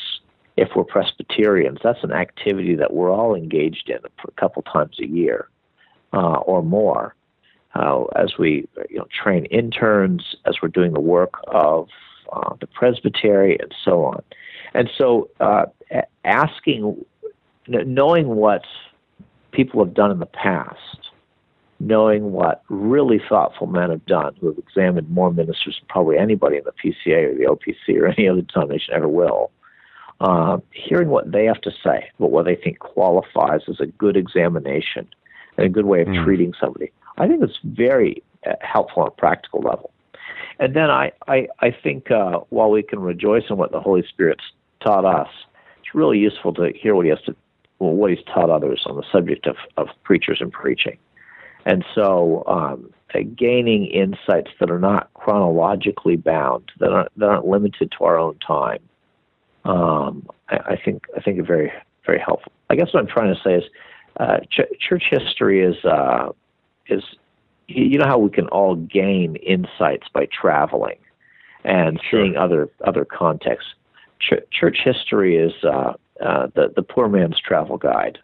if 0.57 0.70
we're 0.76 0.85
Presbyterians, 0.85 1.79
that's 1.83 2.03
an 2.05 2.12
activity 2.12 2.74
that 2.74 2.92
we're 2.92 3.11
all 3.11 3.35
engaged 3.35 3.88
in 3.88 3.98
a 4.26 4.31
couple 4.33 4.62
times 4.62 4.98
a 5.00 5.07
year 5.07 5.48
uh, 6.12 6.37
or 6.38 6.62
more. 6.62 7.14
Uh, 7.74 8.05
as 8.16 8.37
we 8.37 8.68
you 8.90 8.98
know, 8.98 9.07
train 9.22 9.44
interns, 9.46 10.35
as 10.44 10.57
we're 10.61 10.68
doing 10.68 10.92
the 10.92 11.00
work 11.00 11.35
of 11.46 11.88
uh, 12.33 12.55
the 12.61 12.66
presbytery, 12.66 13.57
and 13.61 13.72
so 13.85 14.05
on. 14.05 14.22
And 14.74 14.90
so, 14.98 15.31
uh, 15.38 15.66
asking, 16.24 17.05
knowing 17.68 18.26
what 18.26 18.64
people 19.53 19.85
have 19.85 19.94
done 19.94 20.11
in 20.11 20.18
the 20.18 20.26
past, 20.26 21.10
knowing 21.80 22.32
what 22.32 22.62
really 22.68 23.20
thoughtful 23.28 23.66
men 23.66 23.90
have 23.90 24.04
done 24.04 24.36
who 24.40 24.48
have 24.48 24.58
examined 24.58 25.08
more 25.10 25.32
ministers 25.32 25.78
than 25.80 25.88
probably 25.88 26.18
anybody 26.18 26.58
in 26.58 26.64
the 26.64 26.72
PCA 26.72 27.32
or 27.32 27.34
the 27.34 27.44
OPC 27.44 28.00
or 28.00 28.08
any 28.08 28.28
other 28.28 28.42
denomination 28.42 28.94
ever 28.94 29.08
will, 29.08 29.50
uh, 30.20 30.58
hearing 30.72 31.08
what 31.08 31.32
they 31.32 31.46
have 31.46 31.60
to 31.62 31.70
say 31.82 32.10
about 32.18 32.30
what 32.30 32.44
they 32.44 32.54
think 32.54 32.78
qualifies 32.78 33.62
as 33.68 33.80
a 33.80 33.86
good 33.86 34.16
examination 34.16 35.08
and 35.56 35.66
a 35.66 35.70
good 35.70 35.86
way 35.86 36.02
of 36.02 36.08
mm. 36.08 36.24
treating 36.24 36.52
somebody, 36.60 36.92
I 37.16 37.26
think 37.26 37.42
it's 37.42 37.58
very 37.64 38.22
uh, 38.46 38.52
helpful 38.60 39.02
on 39.02 39.08
a 39.08 39.12
practical 39.12 39.60
level. 39.60 39.90
And 40.58 40.76
then 40.76 40.90
I, 40.90 41.12
I, 41.26 41.48
I 41.60 41.70
think 41.70 42.10
uh, 42.10 42.40
while 42.50 42.70
we 42.70 42.82
can 42.82 43.00
rejoice 43.00 43.44
in 43.48 43.56
what 43.56 43.72
the 43.72 43.80
Holy 43.80 44.04
Spirit's 44.06 44.44
taught 44.84 45.06
us, 45.06 45.28
it's 45.78 45.94
really 45.94 46.18
useful 46.18 46.52
to 46.54 46.70
hear 46.74 46.94
what 46.94 47.06
he 47.06 47.10
has 47.10 47.22
to, 47.22 47.34
well, 47.78 47.92
what 47.92 48.10
he's 48.10 48.24
taught 48.26 48.50
others 48.50 48.82
on 48.84 48.96
the 48.96 49.04
subject 49.10 49.46
of, 49.46 49.56
of 49.78 49.88
preachers 50.04 50.38
and 50.40 50.52
preaching. 50.52 50.98
And 51.66 51.85
so, 51.94 52.44
um, 52.46 52.92
uh, 53.14 53.20
gaining 53.37 53.87
insights 53.87 54.51
that 54.61 54.70
are 54.70 54.79
not 54.79 55.12
chronologically 55.14 56.16
bound, 56.16 56.70
that 56.79 56.90
aren't, 56.90 57.18
that 57.18 57.29
aren't 57.29 57.46
limited 57.46 57.92
to 57.99 58.05
our 58.05 58.16
own 58.16 58.38
time, 58.38 58.81
um, 59.64 60.29
I, 60.49 60.57
I, 60.57 60.81
think 60.83 61.05
I 61.16 61.20
think 61.20 61.38
are 61.38 61.44
very 61.44 61.73
very 62.07 62.18
helpful. 62.18 62.53
I 62.70 62.77
guess 62.77 62.92
what 62.92 63.01
I'm 63.01 63.09
trying 63.09 63.35
to 63.35 63.40
say 63.42 63.55
is, 63.55 63.64
uh, 64.18 64.38
ch- 64.51 64.79
church 64.81 65.05
history 65.11 65.62
is 65.64 65.85
uh, 65.85 66.31
is 66.88 67.03
you 67.68 67.99
know 67.99 68.07
how 68.07 68.18
we 68.18 68.31
can 68.31 68.49
all 68.49 68.75
gain 68.75 69.37
insights 69.37 70.09
by 70.12 70.27
traveling 70.27 70.99
and 71.64 72.01
sure. 72.11 72.25
seeing 72.25 72.37
other 72.37 72.68
other 72.85 73.05
contexts. 73.05 73.75
Ch- 74.20 74.44
church 74.51 74.79
history 74.85 75.37
is 75.37 75.53
uh, 75.64 75.94
uh, 76.20 76.49
the 76.55 76.73
the 76.75 76.83
poor 76.83 77.09
man's 77.09 77.40
travel 77.40 77.77
guide. 77.77 78.18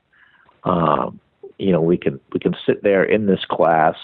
Um, 0.65 1.21
you 1.59 1.73
know 1.73 1.81
we 1.81 1.97
can 1.97 2.21
we 2.33 2.41
can 2.41 2.55
sit 2.67 2.83
there 2.83 3.05
in 3.05 3.27
this 3.27 3.45
class 3.49 3.97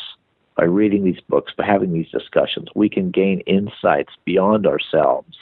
by 0.57 0.65
reading 0.65 1.05
these 1.05 1.21
books 1.29 1.53
by 1.57 1.65
having 1.65 1.93
these 1.93 2.09
discussions. 2.11 2.69
We 2.75 2.89
can 2.89 3.11
gain 3.11 3.41
insights 3.41 4.13
beyond 4.25 4.67
ourselves 4.67 5.37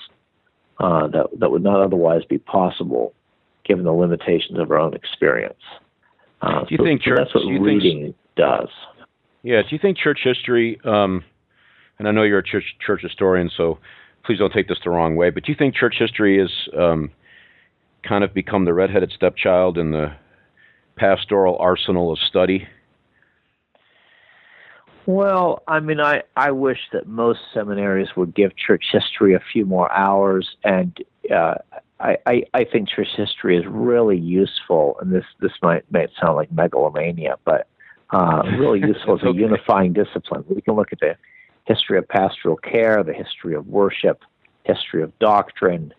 uh, 0.78 1.08
that 1.08 1.26
that 1.38 1.50
would 1.50 1.62
not 1.62 1.80
otherwise 1.80 2.24
be 2.24 2.38
possible 2.38 3.12
given 3.64 3.84
the 3.84 3.92
limitations 3.92 4.58
of 4.58 4.70
our 4.70 4.78
own 4.78 4.94
experience. 4.94 5.62
Uh, 6.42 6.60
do 6.60 6.68
you 6.70 6.78
so, 6.78 6.84
think 6.84 7.02
church, 7.02 7.18
that's 7.18 7.34
what 7.34 7.46
reading 7.46 8.02
think, 8.02 8.16
does. 8.36 8.68
Yeah 9.42 9.62
do 9.62 9.68
you 9.70 9.78
think 9.78 9.98
church 9.98 10.20
history 10.24 10.80
um, 10.84 11.24
and 11.98 12.08
I 12.08 12.12
know 12.12 12.22
you're 12.22 12.38
a 12.38 12.44
church 12.44 12.64
church 12.84 13.02
historian 13.02 13.50
so 13.56 13.78
please 14.24 14.38
don't 14.38 14.52
take 14.52 14.68
this 14.68 14.78
the 14.82 14.90
wrong 14.90 15.16
way 15.16 15.30
but 15.30 15.44
do 15.44 15.52
you 15.52 15.56
think 15.56 15.74
church 15.74 15.96
history 15.98 16.42
is 16.42 16.50
um, 16.78 17.10
kind 18.02 18.24
of 18.24 18.32
become 18.32 18.64
the 18.64 18.72
redheaded 18.72 19.12
stepchild 19.14 19.76
in 19.76 19.90
the 19.90 20.12
pastoral 21.00 21.56
arsenal 21.58 22.12
of 22.12 22.18
study? 22.18 22.68
Well, 25.06 25.62
I 25.66 25.80
mean, 25.80 25.98
I, 25.98 26.22
I 26.36 26.50
wish 26.50 26.78
that 26.92 27.08
most 27.08 27.40
seminaries 27.54 28.08
would 28.16 28.34
give 28.34 28.52
church 28.56 28.84
history 28.92 29.34
a 29.34 29.40
few 29.52 29.64
more 29.64 29.90
hours, 29.90 30.56
and 30.62 30.96
uh, 31.34 31.54
I, 31.98 32.18
I, 32.26 32.42
I 32.52 32.64
think 32.64 32.90
church 32.90 33.08
history 33.16 33.56
is 33.56 33.64
really 33.66 34.18
useful. 34.18 34.98
And 35.00 35.10
this 35.10 35.24
this 35.40 35.52
might 35.62 35.90
might 35.90 36.10
sound 36.20 36.36
like 36.36 36.52
megalomania, 36.52 37.36
but 37.46 37.66
uh, 38.10 38.42
really 38.58 38.80
useful 38.86 39.16
as 39.16 39.22
a 39.22 39.28
okay. 39.28 39.38
unifying 39.38 39.94
discipline. 39.94 40.44
We 40.48 40.60
can 40.60 40.74
look 40.74 40.92
at 40.92 41.00
the 41.00 41.16
history 41.64 41.96
of 41.96 42.06
pastoral 42.06 42.56
care, 42.56 43.02
the 43.02 43.14
history 43.14 43.54
of 43.54 43.66
worship, 43.66 44.22
history 44.64 45.02
of 45.02 45.18
doctrine, 45.18 45.94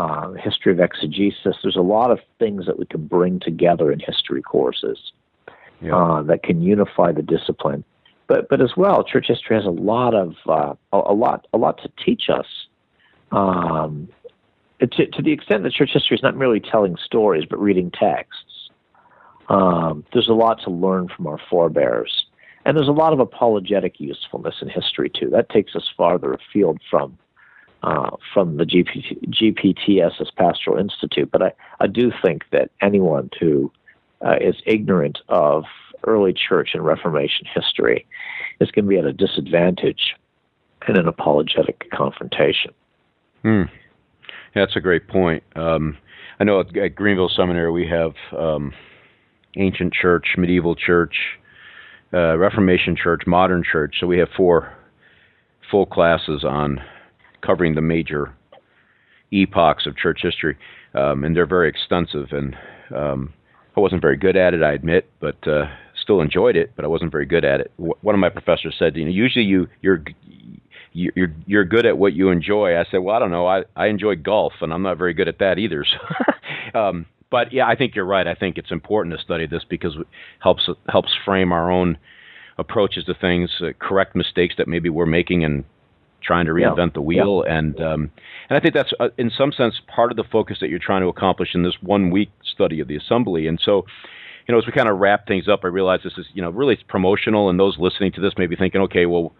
uh, 0.00 0.32
history 0.32 0.72
of 0.72 0.80
exegesis. 0.80 1.56
There's 1.62 1.76
a 1.76 1.82
lot 1.82 2.10
of 2.10 2.18
things 2.38 2.66
that 2.66 2.78
we 2.78 2.86
can 2.86 3.06
bring 3.06 3.40
together 3.40 3.92
in 3.92 4.00
history 4.00 4.42
courses 4.42 4.98
yeah. 5.80 5.94
uh, 5.94 6.22
that 6.22 6.42
can 6.42 6.62
unify 6.62 7.12
the 7.12 7.22
discipline. 7.22 7.84
But 8.26 8.48
but 8.48 8.60
as 8.60 8.72
well, 8.76 9.02
church 9.02 9.26
history 9.28 9.56
has 9.56 9.66
a 9.66 9.70
lot 9.70 10.14
of 10.14 10.34
uh, 10.46 10.74
a, 10.92 11.12
a, 11.12 11.14
lot 11.14 11.46
a 11.52 11.58
lot 11.58 11.80
to 11.82 11.90
teach 12.04 12.24
us 12.30 12.46
um, 13.32 14.08
to, 14.80 15.06
to 15.06 15.22
the 15.22 15.32
extent 15.32 15.62
that 15.64 15.72
church 15.72 15.90
history 15.92 16.16
is 16.16 16.22
not 16.22 16.36
merely 16.36 16.60
telling 16.60 16.96
stories 17.04 17.44
but 17.48 17.60
reading 17.60 17.90
texts, 17.90 18.70
um, 19.48 20.04
there's 20.12 20.28
a 20.28 20.34
lot 20.34 20.60
to 20.64 20.70
learn 20.70 21.08
from 21.14 21.26
our 21.26 21.38
forebears. 21.50 22.26
And 22.64 22.76
there's 22.76 22.88
a 22.88 22.92
lot 22.92 23.12
of 23.12 23.20
apologetic 23.20 24.00
usefulness 24.00 24.56
in 24.60 24.68
history, 24.68 25.10
too. 25.10 25.30
That 25.30 25.48
takes 25.48 25.74
us 25.74 25.90
farther 25.96 26.34
afield 26.34 26.78
from 26.90 27.18
uh, 27.82 28.10
from 28.32 28.56
the 28.56 28.64
GPT, 28.64 29.28
GPTS 29.28 30.20
Pastoral 30.36 30.78
Institute. 30.78 31.30
But 31.30 31.42
I, 31.42 31.52
I 31.80 31.86
do 31.86 32.12
think 32.22 32.44
that 32.52 32.70
anyone 32.80 33.30
who 33.38 33.72
uh, 34.24 34.36
is 34.40 34.56
ignorant 34.66 35.18
of 35.28 35.64
early 36.06 36.32
church 36.32 36.70
and 36.74 36.84
Reformation 36.84 37.46
history 37.54 38.06
is 38.60 38.70
going 38.70 38.84
to 38.84 38.88
be 38.88 38.98
at 38.98 39.04
a 39.04 39.12
disadvantage 39.12 40.14
in 40.88 40.98
an 40.98 41.08
apologetic 41.08 41.90
confrontation. 41.92 42.72
Hmm. 43.42 43.62
That's 44.54 44.76
a 44.76 44.80
great 44.80 45.08
point. 45.08 45.42
Um, 45.54 45.96
I 46.38 46.44
know 46.44 46.60
at, 46.60 46.76
at, 46.76 46.94
Greenville 46.94 47.30
Seminary 47.34 47.70
we 47.70 47.86
have 47.86 48.12
um, 48.36 48.72
ancient 49.56 49.92
church, 49.92 50.34
medieval 50.36 50.74
church, 50.74 51.14
uh, 52.12 52.36
Reformation 52.36 52.96
church, 52.96 53.22
modern 53.26 53.62
church. 53.62 53.96
So 54.00 54.06
we 54.06 54.18
have 54.18 54.28
four 54.36 54.74
full 55.70 55.86
classes 55.86 56.44
on 56.44 56.80
covering 57.42 57.74
the 57.74 57.80
major 57.80 58.34
epochs 59.32 59.86
of 59.86 59.96
church 59.96 60.20
history, 60.22 60.56
um, 60.94 61.24
and 61.24 61.36
they're 61.36 61.46
very 61.46 61.68
extensive. 61.68 62.28
And 62.32 62.56
um, 62.94 63.32
I 63.76 63.80
wasn't 63.80 64.02
very 64.02 64.16
good 64.16 64.36
at 64.36 64.54
it, 64.54 64.62
I 64.62 64.72
admit, 64.72 65.10
but 65.20 65.46
uh, 65.46 65.66
still 66.00 66.20
enjoyed 66.20 66.56
it. 66.56 66.72
But 66.76 66.84
I 66.84 66.88
wasn't 66.88 67.12
very 67.12 67.26
good 67.26 67.44
at 67.44 67.60
it. 67.60 67.72
W- 67.76 67.94
one 68.02 68.14
of 68.14 68.20
my 68.20 68.30
professors 68.30 68.74
said, 68.78 68.96
you 68.96 69.04
know, 69.04 69.10
usually 69.10 69.44
you 69.44 69.68
you're 69.82 70.02
you're 70.92 71.32
you're 71.46 71.64
good 71.64 71.86
at 71.86 71.98
what 71.98 72.12
you 72.14 72.30
enjoy. 72.30 72.78
I 72.78 72.84
said, 72.90 72.98
well, 72.98 73.16
I 73.16 73.18
don't 73.18 73.30
know. 73.30 73.46
I 73.46 73.62
I 73.76 73.86
enjoy 73.86 74.16
golf, 74.16 74.54
and 74.60 74.72
I'm 74.72 74.82
not 74.82 74.98
very 74.98 75.14
good 75.14 75.28
at 75.28 75.38
that 75.38 75.58
either. 75.58 75.84
So, 75.84 76.78
um, 76.78 77.06
but 77.30 77.52
yeah, 77.52 77.66
I 77.66 77.76
think 77.76 77.94
you're 77.94 78.04
right. 78.04 78.26
I 78.26 78.34
think 78.34 78.58
it's 78.58 78.72
important 78.72 79.16
to 79.16 79.22
study 79.22 79.46
this 79.46 79.64
because 79.68 79.94
it 79.96 80.06
helps 80.40 80.68
helps 80.88 81.10
frame 81.24 81.52
our 81.52 81.70
own 81.70 81.96
approaches 82.58 83.04
to 83.04 83.14
things, 83.14 83.50
uh, 83.60 83.68
correct 83.78 84.14
mistakes 84.14 84.54
that 84.58 84.68
maybe 84.68 84.88
we're 84.88 85.06
making, 85.06 85.44
and 85.44 85.64
trying 86.22 86.46
to 86.46 86.52
reinvent 86.52 86.88
yeah. 86.88 86.94
the 86.94 87.00
wheel. 87.02 87.44
Yeah. 87.46 87.58
And 87.58 87.80
um, 87.80 88.10
and 88.48 88.56
I 88.56 88.60
think 88.60 88.74
that's 88.74 88.92
uh, 89.00 89.08
in 89.18 89.30
some 89.30 89.52
sense 89.52 89.80
part 89.86 90.10
of 90.10 90.16
the 90.16 90.24
focus 90.24 90.58
that 90.60 90.70
you're 90.70 90.78
trying 90.78 91.02
to 91.02 91.08
accomplish 91.08 91.54
in 91.54 91.62
this 91.62 91.76
one 91.80 92.10
week 92.10 92.30
study 92.44 92.80
of 92.80 92.88
the 92.88 92.96
assembly. 92.96 93.46
And 93.46 93.60
so. 93.62 93.84
You 94.48 94.54
know, 94.54 94.58
as 94.58 94.66
we 94.66 94.72
kind 94.72 94.88
of 94.88 94.98
wrap 94.98 95.28
things 95.28 95.46
up, 95.46 95.60
I 95.62 95.68
realize 95.68 96.00
this 96.02 96.14
is, 96.18 96.26
you 96.34 96.42
know, 96.42 96.50
really 96.50 96.76
promotional, 96.88 97.50
and 97.50 97.60
those 97.60 97.78
listening 97.78 98.10
to 98.12 98.20
this 98.20 98.32
may 98.36 98.48
be 98.48 98.56
thinking, 98.56 98.80
okay, 98.80 99.06
well, 99.06 99.32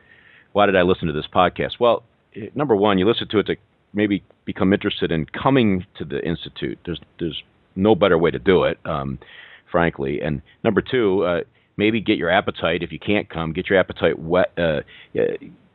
why 0.53 0.66
did 0.66 0.77
I 0.77 0.83
listen 0.83 1.09
to 1.09 1.12
this 1.12 1.27
podcast? 1.27 1.81
Well, 1.81 2.05
eh, 2.37 2.47
number 2.55 2.77
one, 2.77 2.97
you 2.97 3.09
listen 3.09 3.27
to 3.29 3.38
it 3.38 3.45
to 3.45 3.57
maybe 3.93 4.23
become 4.45 4.73
interested 4.73 5.11
in 5.11 5.27
coming 5.27 5.87
to 5.97 6.05
the 6.05 6.25
institute. 6.25 6.79
There's 6.85 7.01
there's 7.19 7.43
no 7.77 7.95
better 7.95 8.19
way 8.19 8.31
to 8.31 8.38
do 8.38 8.64
it, 8.64 8.79
um, 8.85 9.19
frankly. 9.71 10.21
And 10.21 10.43
number 10.64 10.83
two, 10.83 11.25
uh, 11.25 11.40
maybe 11.81 12.01
get 12.01 12.19
your 12.19 12.31
appetite 12.31 12.83
if 12.83 12.93
you 12.93 12.99
can't 12.99 13.29
come, 13.31 13.55
get 13.55 13.71
your 13.71 13.81
appetite 13.81 14.19
wet, 14.19 14.53
uh, 14.59 14.83
uh, 15.19 15.23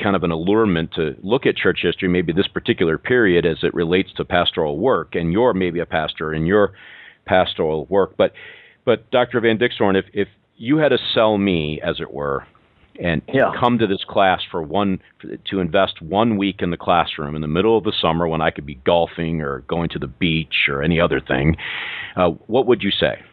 kind 0.01 0.15
of 0.15 0.23
an 0.23 0.29
allurement 0.29 0.91
to 0.93 1.15
look 1.23 1.47
at 1.47 1.57
church 1.57 1.79
history, 1.81 2.07
maybe 2.07 2.31
this 2.31 2.47
particular 2.47 2.99
period 2.99 3.43
as 3.45 3.57
it 3.63 3.73
relates 3.73 4.13
to 4.13 4.23
pastoral 4.23 4.77
work. 4.77 5.15
And 5.15 5.33
you're 5.33 5.53
maybe 5.53 5.79
a 5.79 5.85
pastor 5.85 6.31
in 6.31 6.45
your 6.45 6.73
pastoral 7.25 7.85
work, 7.87 8.15
but 8.17 8.33
but 8.85 9.09
Dr. 9.09 9.41
Van 9.41 9.57
Dixhoorn, 9.57 9.97
if 9.97 10.05
if 10.13 10.27
you 10.57 10.77
had 10.77 10.89
to 10.89 10.99
sell 11.13 11.37
me, 11.39 11.81
as 11.83 11.99
it 11.99 12.13
were, 12.13 12.45
and 12.99 13.23
yeah. 13.33 13.51
come 13.59 13.79
to 13.79 13.87
this 13.87 14.03
class 14.07 14.41
for 14.51 14.61
one 14.61 15.01
to 15.49 15.59
invest 15.59 16.01
one 16.01 16.37
week 16.37 16.57
in 16.59 16.69
the 16.69 16.77
classroom 16.77 17.35
in 17.35 17.41
the 17.41 17.47
middle 17.47 17.77
of 17.77 17.83
the 17.83 17.93
summer 17.99 18.27
when 18.27 18.41
I 18.41 18.51
could 18.51 18.65
be 18.65 18.75
golfing 18.85 19.41
or 19.41 19.61
going 19.61 19.89
to 19.89 19.99
the 19.99 20.07
beach 20.07 20.69
or 20.69 20.83
any 20.83 21.01
other 21.01 21.19
thing, 21.19 21.57
uh, 22.15 22.29
what 22.47 22.67
would 22.67 22.83
you 22.83 22.91
say? 22.91 23.23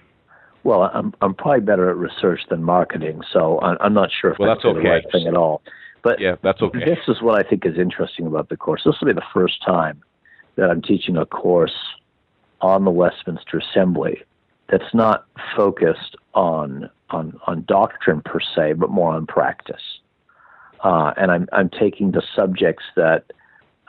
Well, 0.65 0.91
I'm 0.95 1.13
I'm 1.21 1.35
probably 1.35 1.61
better 1.61 1.91
at 1.91 1.97
research 1.97 2.41
than 2.49 2.63
marketing, 2.63 3.23
so 3.33 3.61
I'm, 3.61 3.77
I'm 3.81 3.95
not 3.95 4.11
sure 4.13 4.31
if 4.33 4.39
well, 4.39 4.49
that's, 4.49 4.63
that's 4.63 4.77
okay. 4.77 4.83
the 4.83 4.89
right 4.89 5.05
thing 5.13 5.27
at 5.27 5.35
all. 5.35 5.63
But 6.03 6.21
yeah, 6.21 6.37
that's 6.43 6.63
okay. 6.63 6.85
This 6.85 6.99
is 7.09 7.21
what 7.23 7.39
I 7.45 7.49
think 7.49 7.67
is 7.67 7.79
interesting 7.79 8.27
about 8.27 8.49
the 8.49 8.57
course. 8.57 8.83
This 8.85 8.95
will 9.01 9.09
be 9.09 9.15
the 9.15 9.23
first 9.33 9.63
time 9.65 10.03
that 10.57 10.71
I'm 10.71 10.83
teaching 10.83 11.17
a 11.17 11.27
course 11.27 11.77
on 12.61 12.85
the 12.85 12.91
Westminster 12.91 13.59
Assembly 13.59 14.23
that's 14.69 14.95
not 14.95 15.27
focused 15.57 16.17
on 16.35 16.89
on 17.11 17.39
on 17.47 17.65
doctrine 17.67 18.23
per 18.25 18.41
se, 18.41 18.75
but 18.75 18.91
more 18.91 19.13
on 19.13 19.27
practice. 19.27 19.83
Uh, 20.83 21.13
and 21.17 21.31
I'm 21.31 21.49
I'm 21.53 21.69
taking 21.69 22.13
the 22.13 22.23
subjects 22.35 22.85
that 22.97 23.33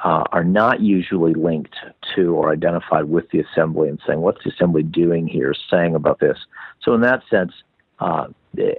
uh, 0.03 0.23
are 0.31 0.43
not 0.43 0.81
usually 0.81 1.33
linked 1.33 1.75
to 2.15 2.35
or 2.35 2.51
identified 2.51 3.05
with 3.05 3.29
the 3.31 3.39
assembly 3.39 3.87
and 3.89 3.99
saying, 4.05 4.19
what's 4.19 4.43
the 4.43 4.51
assembly 4.51 4.83
doing 4.83 5.27
here, 5.27 5.53
saying 5.69 5.95
about 5.95 6.19
this? 6.19 6.37
So 6.81 6.93
in 6.93 7.01
that 7.01 7.23
sense, 7.29 7.53
uh, 7.99 8.27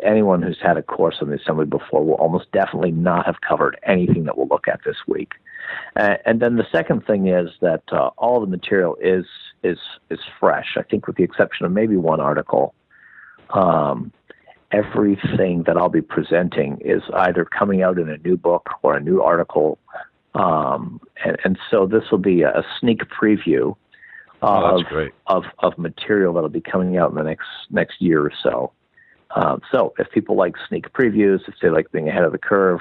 anyone 0.03 0.43
who's 0.43 0.61
had 0.61 0.77
a 0.77 0.83
course 0.83 1.17
on 1.23 1.31
the 1.31 1.37
assembly 1.37 1.65
before 1.65 2.05
will 2.05 2.15
almost 2.15 2.53
definitely 2.53 2.91
not 2.91 3.25
have 3.27 3.41
covered 3.41 3.79
anything 3.85 4.25
that 4.25 4.37
we'll 4.37 4.49
look 4.49 4.69
at 4.69 4.81
this 4.85 4.97
week. 5.07 5.33
Uh, 5.97 6.17
and 6.27 6.41
then 6.41 6.57
the 6.57 6.67
second 6.71 7.07
thing 7.07 7.29
is 7.29 7.51
that 7.63 7.83
uh, 7.91 8.11
all 8.19 8.41
the 8.41 8.47
material 8.47 8.97
is 9.01 9.25
is 9.63 9.79
is 10.11 10.21
fresh. 10.39 10.77
I 10.77 10.83
think, 10.83 11.07
with 11.07 11.17
the 11.17 11.23
exception 11.23 11.65
of 11.65 11.73
maybe 11.73 11.97
one 11.97 12.21
article, 12.21 12.75
um, 13.49 14.13
everything 14.71 15.63
that 15.63 15.79
I'll 15.79 15.89
be 15.89 16.03
presenting 16.03 16.83
is 16.85 17.03
either 17.15 17.47
coming 17.47 17.83
out 17.83 17.99
in 17.99 18.11
a 18.11 18.19
new 18.19 18.37
book 18.37 18.69
or 18.83 18.95
a 18.95 19.01
new 19.01 19.23
article. 19.23 19.79
Um, 20.35 21.01
and, 21.25 21.37
and, 21.45 21.59
so 21.71 21.87
this 21.87 22.03
will 22.11 22.19
be 22.19 22.43
a 22.43 22.65
sneak 22.81 23.03
preview 23.09 23.77
oh, 24.43 24.81
of, 24.81 25.13
of, 25.29 25.45
of 25.61 25.79
material 25.79 26.35
that'll 26.35 26.49
be 26.49 26.61
coming 26.61 26.97
out 26.97 27.11
in 27.11 27.17
the 27.17 27.23
next 27.23 27.47
next 27.71 28.03
year 28.03 28.21
or 28.21 28.33
so. 28.43 28.73
Um, 29.37 29.61
so 29.71 29.95
if 29.99 30.11
people 30.11 30.37
like 30.37 30.55
sneak 30.69 30.93
previews, 30.93 31.41
if 31.49 31.55
they 31.63 31.71
like 31.71 31.91
being 31.93 32.09
ahead 32.09 32.25
of 32.25 32.33
the 32.33 32.39
curve, 32.39 32.81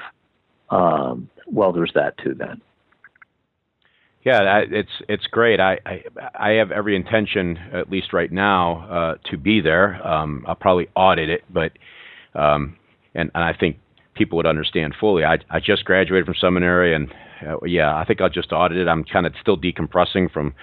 um, 0.70 1.28
well, 1.46 1.72
there's 1.72 1.92
that 1.94 2.18
too 2.18 2.34
then. 2.34 2.60
Yeah, 4.24 4.62
it's 4.70 4.90
it's 5.06 5.26
great. 5.26 5.60
I, 5.60 5.78
I, 5.84 6.04
I 6.34 6.50
have 6.52 6.70
every 6.70 6.96
intention, 6.96 7.58
at 7.72 7.90
least 7.90 8.14
right 8.14 8.32
now, 8.32 8.88
uh, 8.88 9.30
to 9.30 9.36
be 9.36 9.60
there. 9.60 10.04
Um, 10.06 10.44
I'll 10.48 10.54
probably 10.54 10.88
audit 10.96 11.28
it, 11.28 11.44
but 11.52 11.72
um, 12.34 12.76
and, 13.14 13.30
and 13.34 13.44
I 13.44 13.52
think 13.52 13.76
people 14.14 14.36
would 14.36 14.46
understand 14.46 14.94
fully. 14.98 15.24
I 15.24 15.38
I 15.50 15.60
just 15.60 15.84
graduated 15.84 16.24
from 16.24 16.36
seminary, 16.40 16.94
and 16.94 17.12
uh, 17.46 17.64
yeah, 17.64 17.96
I 17.96 18.04
think 18.04 18.20
I'll 18.20 18.28
just 18.28 18.52
audit 18.52 18.78
it. 18.78 18.88
I'm 18.88 19.04
kind 19.04 19.26
of 19.26 19.34
still 19.40 19.56
decompressing 19.56 20.32
from 20.32 20.54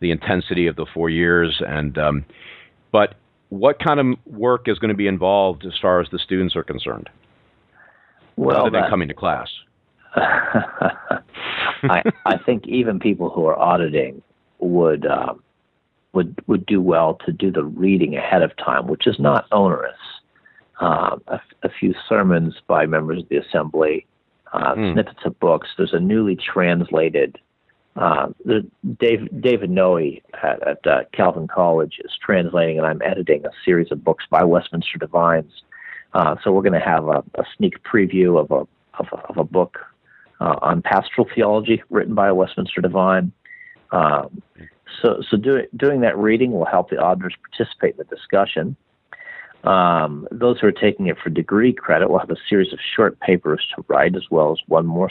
the 0.00 0.10
intensity 0.10 0.66
of 0.66 0.76
the 0.76 0.86
four 0.92 1.10
years, 1.10 1.62
and 1.66 1.96
um, 1.98 2.24
but 2.92 3.14
what 3.50 3.78
kind 3.78 4.00
of 4.00 4.06
work 4.26 4.68
is 4.68 4.78
going 4.78 4.90
to 4.90 4.96
be 4.96 5.06
involved 5.06 5.64
as 5.66 5.72
far 5.80 6.00
as 6.00 6.08
the 6.10 6.18
students 6.18 6.56
are 6.56 6.62
concerned? 6.62 7.10
Well, 8.36 8.62
other 8.62 8.70
than 8.70 8.88
coming 8.88 9.08
to 9.08 9.14
class. 9.14 9.48
I, 10.16 12.02
I 12.26 12.36
think 12.44 12.66
even 12.66 12.98
people 12.98 13.30
who 13.30 13.46
are 13.46 13.58
auditing 13.58 14.22
would 14.58 15.06
uh, 15.06 15.34
would 16.12 16.42
would 16.46 16.66
do 16.66 16.80
well 16.80 17.18
to 17.26 17.32
do 17.32 17.50
the 17.50 17.64
reading 17.64 18.16
ahead 18.16 18.42
of 18.42 18.56
time, 18.56 18.86
which 18.86 19.06
is 19.06 19.16
not 19.18 19.46
onerous. 19.52 19.96
Uh, 20.80 21.16
a, 21.28 21.40
a, 21.62 21.68
few 21.78 21.94
sermons 22.08 22.54
by 22.66 22.86
members 22.86 23.22
of 23.22 23.28
the 23.28 23.36
assembly, 23.36 24.06
uh, 24.52 24.74
mm. 24.74 24.92
snippets 24.92 25.20
of 25.24 25.38
books. 25.40 25.68
There's 25.76 25.92
a 25.92 26.00
newly 26.00 26.36
translated. 26.36 27.38
Uh, 27.96 28.28
the 28.44 28.66
Dave, 28.98 29.28
David 29.40 29.70
Noe 29.70 29.98
at, 30.42 30.66
at 30.66 30.86
uh, 30.86 31.00
Calvin 31.12 31.48
College 31.48 32.00
is 32.04 32.12
translating, 32.24 32.78
and 32.78 32.86
I'm 32.86 33.02
editing 33.02 33.44
a 33.44 33.50
series 33.64 33.90
of 33.90 34.04
books 34.04 34.24
by 34.30 34.44
Westminster 34.44 34.98
Divines. 34.98 35.52
Uh, 36.14 36.36
so 36.42 36.52
we're 36.52 36.62
going 36.62 36.72
to 36.72 36.80
have 36.80 37.04
a, 37.06 37.22
a, 37.34 37.44
sneak 37.56 37.82
preview 37.84 38.40
of 38.40 38.50
a 38.50 38.66
of 39.00 39.06
a, 39.12 39.16
of 39.28 39.36
a 39.36 39.44
book 39.44 39.78
uh, 40.40 40.56
on 40.62 40.82
pastoral 40.82 41.28
theology 41.34 41.82
written 41.90 42.14
by 42.14 42.28
a 42.28 42.34
Westminster 42.34 42.80
Divine. 42.80 43.32
Um, 43.92 44.42
so, 45.02 45.22
so 45.28 45.36
do, 45.36 45.62
doing 45.76 46.00
that 46.00 46.16
reading 46.18 46.52
will 46.52 46.64
help 46.64 46.90
the 46.90 46.98
auditors 46.98 47.34
participate 47.50 47.92
in 47.92 47.98
the 47.98 48.16
discussion. 48.16 48.76
Um, 49.64 50.26
those 50.30 50.58
who 50.58 50.66
are 50.66 50.72
taking 50.72 51.08
it 51.08 51.18
for 51.22 51.28
degree 51.28 51.72
credit 51.72 52.08
will 52.08 52.18
have 52.18 52.30
a 52.30 52.36
series 52.48 52.72
of 52.72 52.78
short 52.96 53.20
papers 53.20 53.66
to 53.76 53.84
write, 53.88 54.16
as 54.16 54.24
well 54.30 54.52
as 54.52 54.58
one 54.68 54.86
more 54.86 55.10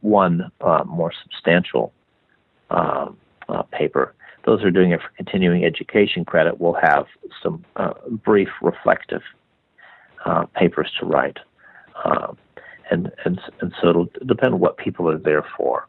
one 0.00 0.50
uh, 0.62 0.84
more 0.86 1.12
substantial 1.22 1.92
um, 2.70 3.16
uh, 3.48 3.62
paper. 3.62 4.14
Those 4.46 4.60
who 4.60 4.68
are 4.68 4.70
doing 4.70 4.92
it 4.92 5.00
for 5.00 5.10
continuing 5.16 5.64
education 5.64 6.24
credit 6.24 6.60
will 6.60 6.76
have 6.80 7.06
some 7.42 7.64
uh, 7.76 7.92
brief 8.24 8.48
reflective 8.62 9.22
uh, 10.24 10.46
papers 10.46 10.90
to 11.00 11.06
write. 11.06 11.38
Um, 12.04 12.38
and 12.90 13.12
and 13.24 13.40
and 13.60 13.74
so 13.80 13.88
it'll 13.88 14.08
depend 14.26 14.54
on 14.54 14.60
what 14.60 14.76
people 14.76 15.10
are 15.10 15.18
there 15.18 15.44
for, 15.56 15.86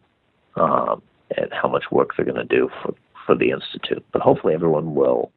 um, 0.55 1.01
and 1.37 1.51
how 1.51 1.67
much 1.67 1.85
work 1.91 2.11
they're 2.15 2.25
going 2.25 2.35
to 2.35 2.43
do 2.43 2.69
for 2.81 2.93
for 3.25 3.35
the 3.35 3.51
institute. 3.51 4.05
But 4.11 4.21
hopefully, 4.21 4.53
everyone 4.53 4.95
will 4.95 5.31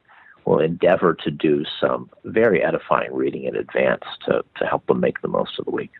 will 0.48 0.60
endeavor 0.60 1.14
to 1.14 1.30
do 1.30 1.64
some 1.80 2.10
very 2.24 2.62
edifying 2.62 3.12
reading 3.12 3.44
in 3.44 3.56
advance 3.56 4.02
to 4.26 4.42
to 4.58 4.66
help 4.66 4.86
them 4.86 5.00
make 5.00 5.20
the 5.20 5.28
most 5.28 5.58
of 5.58 5.64
the 5.64 5.70
week. 5.70 5.90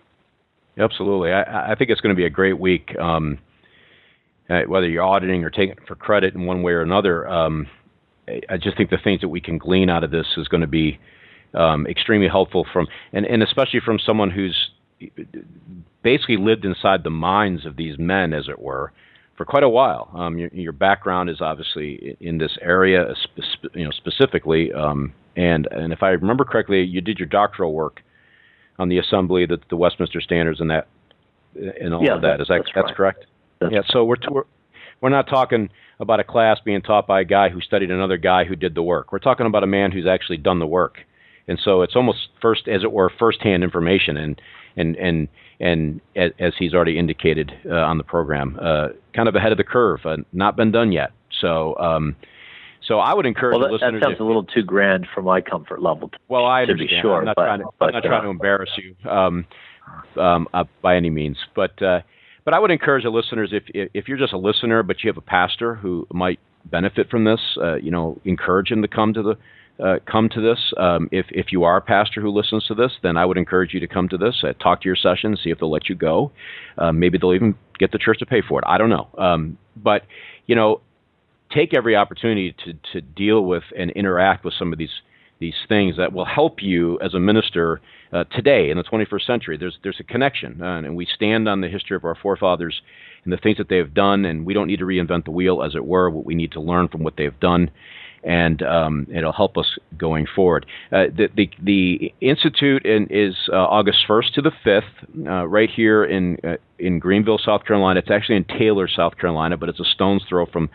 Absolutely, 0.79 1.33
I, 1.33 1.73
I 1.73 1.75
think 1.75 1.91
it's 1.91 2.01
going 2.01 2.15
to 2.15 2.19
be 2.19 2.27
a 2.27 2.31
great 2.31 2.59
week. 2.59 2.97
Um, 2.99 3.39
uh, 4.51 4.63
whether 4.63 4.89
you're 4.89 5.05
auditing 5.05 5.45
or 5.45 5.51
taking 5.51 5.73
it 5.73 5.87
for 5.87 5.95
credit 5.95 6.35
in 6.35 6.47
one 6.47 6.63
way 6.63 6.73
or 6.73 6.81
another. 6.81 7.29
Um, 7.29 7.67
I 8.49 8.57
just 8.57 8.77
think 8.77 8.91
the 8.91 8.99
things 9.03 9.21
that 9.21 9.29
we 9.29 9.41
can 9.41 9.59
glean 9.59 9.89
out 9.89 10.05
of 10.05 10.11
this 10.11 10.27
is 10.37 10.49
going 10.49 10.61
to 10.61 10.67
be 10.67 10.99
um, 11.55 11.87
extremely 11.87 12.29
helpful 12.29 12.67
from, 12.73 12.87
and, 13.13 13.25
and 13.25 13.43
especially 13.43 13.81
from 13.81 13.99
someone 13.99 14.31
who's 14.31 14.71
basically 16.03 16.37
lived 16.37 16.65
inside 16.65 17.05
the 17.05 17.11
minds 17.11 17.65
of 17.65 17.77
these 17.77 17.99
men, 17.99 18.33
as 18.33 18.49
it 18.49 18.59
were, 18.59 18.93
for 19.39 19.45
quite 19.45 19.63
a 19.63 19.69
while. 19.69 20.11
Um, 20.15 20.37
your, 20.37 20.51
your, 20.53 20.73
background 20.73 21.31
is 21.31 21.41
obviously 21.41 22.17
in 22.21 22.39
this 22.39 22.59
area, 22.61 23.15
you 23.73 23.85
know, 23.85 23.93
specifically, 23.93 24.73
um, 24.73 25.15
and 25.37 25.67
and 25.71 25.93
if 25.93 26.03
I 26.03 26.09
remember 26.09 26.45
correctly, 26.45 26.83
you 26.83 27.01
did 27.01 27.19
your 27.19 27.29
doctoral 27.29 27.73
work 27.73 28.03
on 28.79 28.89
the 28.89 28.99
assembly, 28.99 29.47
the, 29.47 29.59
the 29.71 29.77
Westminster 29.77 30.21
Standards, 30.21 30.61
and 30.61 30.71
that, 30.71 30.89
and 31.55 31.95
all 31.95 32.05
yeah, 32.05 32.17
of 32.17 32.23
that. 32.23 32.41
Is 32.41 32.49
that 32.49 32.65
that's, 32.65 32.71
that's 32.75 32.97
correct? 32.97 33.27
That's 33.61 33.73
yeah. 33.73 33.83
So 33.89 34.05
we're, 34.05 34.17
we're 34.29 34.43
we're 35.01 35.09
not 35.09 35.29
talking 35.29 35.71
about 36.01 36.19
a 36.19 36.25
class 36.25 36.59
being 36.65 36.83
taught 36.83 37.07
by 37.07 37.21
a 37.21 37.25
guy 37.25 37.49
who 37.49 37.61
studied 37.61 37.93
another 37.93 38.17
guy 38.17 38.45
who 38.45 38.57
did 38.57 38.75
the 38.75 38.83
work. 38.83 39.13
We're 39.13 39.21
talking 39.21 39.47
about 39.47 39.63
a 39.63 39.69
man 39.69 39.93
who's 39.93 40.07
actually 40.07 40.39
done 40.39 40.59
the 40.59 40.67
work, 40.67 40.99
and 41.47 41.61
so 41.63 41.83
it's 41.83 41.95
almost 41.95 42.29
first, 42.43 42.67
as 42.67 42.83
it 42.83 42.91
were, 42.91 43.11
firsthand 43.19 43.63
information. 43.63 44.17
And 44.17 44.41
and 44.79 44.97
and 44.97 45.29
and 45.61 46.01
as, 46.17 46.31
as 46.39 46.53
he's 46.59 46.75
already 46.75 46.99
indicated 46.99 47.53
uh, 47.67 47.75
on 47.75 47.99
the 47.99 48.05
program, 48.05 48.59
uh, 48.61 48.89
kind 49.15 49.29
of 49.29 49.35
ahead 49.35 49.53
of 49.53 49.59
the 49.59 49.65
curve, 49.65 50.01
uh, 50.05 50.17
not 50.33 50.57
been 50.57 50.71
done 50.71 50.93
yet. 50.93 51.11
So. 51.41 51.77
Um, 51.79 52.17
so 52.81 53.01
I 53.01 53.13
would 53.13 53.27
encourage 53.27 53.59
well, 53.59 53.69
that, 53.69 53.73
listeners. 53.73 54.01
That 54.01 54.07
sounds 54.07 54.15
if, 54.15 54.21
a 54.21 54.25
little 54.25 54.45
too 54.45 54.63
grand 54.63 55.09
for 55.13 55.21
my 55.21 55.41
comfort 55.41 55.83
level. 55.83 56.09
To, 56.09 56.19
well, 56.29 56.47
I 56.47 56.63
understand. 56.63 56.89
To 56.89 56.95
be 56.95 57.01
sure, 57.03 57.19
I'm 57.19 57.25
not, 57.25 57.37
but, 57.37 57.45
trying, 57.45 57.59
to, 57.59 57.67
but, 57.79 57.87
I'm 57.87 57.93
not 57.93 58.03
trying 58.05 58.23
to 58.23 58.29
embarrass 58.29 58.71
you 58.79 59.11
um, 59.11 59.47
um, 60.17 60.49
uh, 60.55 60.65
by 60.81 60.97
any 60.97 61.11
means, 61.11 61.37
but 61.57 61.83
uh, 61.83 62.01
but 62.45 62.55
I 62.55 62.59
would 62.61 62.71
encourage 62.71 63.03
the 63.03 63.11
listeners 63.11 63.51
if 63.53 63.65
if 63.75 64.07
you're 64.09 64.17
just 64.17 64.33
a 64.33 64.39
listener, 64.39 64.83
but 64.85 65.03
you 65.03 65.11
have 65.11 65.19
a 65.19 65.23
pastor 65.23 65.75
who 65.75 66.07
might 66.13 66.39
benefit 66.65 67.11
from 67.11 67.25
this, 67.25 67.41
uh, 67.61 67.75
you 67.77 67.91
know, 67.91 68.21
encourage 68.25 68.71
him 68.71 68.83
to 68.83 68.89
come 68.89 69.13
to 69.13 69.23
the 69.23 69.37
uh, 69.83 69.99
come 70.11 70.29
to 70.31 70.41
this. 70.41 70.59
Um, 70.77 71.09
if 71.13 71.27
if 71.31 71.53
you 71.53 71.65
are 71.65 71.77
a 71.77 71.81
pastor 71.81 72.21
who 72.21 72.31
listens 72.31 72.67
to 72.67 72.75
this, 72.75 72.93
then 73.03 73.17
I 73.17 73.25
would 73.25 73.39
encourage 73.39 73.75
you 73.75 73.81
to 73.81 73.89
come 73.89 74.09
to 74.09 74.19
this. 74.19 74.43
Uh, 74.43 74.53
talk 74.55 74.83
to 74.83 74.89
your 74.89 74.97
session, 74.97 75.37
see 75.37 75.51
if 75.51 75.59
they'll 75.59 75.71
let 75.71 75.89
you 75.89 75.95
go. 75.95 76.33
Uh, 76.77 76.93
maybe 76.93 77.19
they'll 77.19 77.35
even 77.35 77.55
get 77.79 77.93
the 77.93 77.99
church 77.99 78.19
to 78.19 78.27
pay 78.27 78.43
for 78.47 78.61
it. 78.61 78.65
I 78.67 78.79
don't 78.79 78.91
know. 78.91 79.09
Um, 79.17 79.59
but 79.77 80.03
you 80.47 80.55
know, 80.55 80.81
take 81.55 81.75
every 81.75 81.97
opportunity 81.97 82.55
to 82.65 82.73
to 82.93 83.01
deal 83.01 83.45
with 83.45 83.65
and 83.77 83.91
interact 83.93 84.45
with 84.45 84.55
some 84.59 84.73
of 84.73 84.79
these 84.79 85.03
these 85.41 85.55
things 85.69 85.97
that 85.97 86.13
will 86.13 86.25
help 86.25 86.63
you 86.63 86.99
as 87.01 87.15
a 87.15 87.21
minister 87.21 87.81
uh, 88.13 88.25
today 88.25 88.71
in 88.71 88.77
the 88.77 88.85
21st 88.85 89.27
century. 89.27 89.57
There's 89.57 89.79
there's 89.83 90.01
a 90.01 90.05
connection, 90.05 90.63
uh, 90.63 90.79
and 90.79 90.97
we 90.97 91.07
stand 91.07 91.49
on 91.49 91.61
the 91.61 91.69
history 91.69 91.97
of 91.97 92.05
our 92.05 92.15
forefathers 92.15 92.81
and 93.25 93.33
the 93.33 93.37
things 93.37 93.59
that 93.59 93.69
they 93.69 93.77
have 93.77 93.95
done, 93.95 94.25
and 94.25 94.45
we 94.45 94.55
don't 94.55 94.67
need 94.67 94.79
to 94.79 94.87
reinvent 94.87 95.25
the 95.25 95.31
wheel, 95.31 95.63
as 95.63 95.75
it 95.75 95.85
were. 95.85 96.11
What 96.11 96.27
we 96.27 96.35
need 96.35 96.53
to 96.53 96.61
learn 96.61 96.89
from 96.89 97.03
what 97.03 97.17
they've 97.17 97.39
done, 97.41 97.71
and 98.25 98.63
um, 98.63 99.07
it'll 99.13 99.33
help 99.33 99.57
us 99.57 99.79
going 99.97 100.27
forward. 100.35 100.67
Uh, 100.93 101.05
the, 101.15 101.29
the, 101.37 101.51
the 101.63 102.15
institute 102.21 102.85
in, 102.85 103.07
is 103.11 103.35
uh, 103.53 103.57
August 103.57 103.99
1st 104.09 104.33
to 104.35 104.43
the 104.43 104.53
5th, 104.65 105.27
uh, 105.27 105.47
right 105.47 105.71
here 105.71 106.05
in 106.05 106.39
uh, 106.45 106.57
in 106.79 106.99
Greenville, 106.99 107.39
South 107.45 107.65
Carolina. 107.65 107.99
It's 107.99 108.11
actually 108.11 108.37
in 108.37 108.45
Taylor, 108.45 108.89
South 108.89 109.17
Carolina, 109.19 109.57
but 109.57 109.69
it's 109.69 109.81
a 109.81 109.85
stone's 109.85 110.23
throw 110.29 110.47
from 110.47 110.71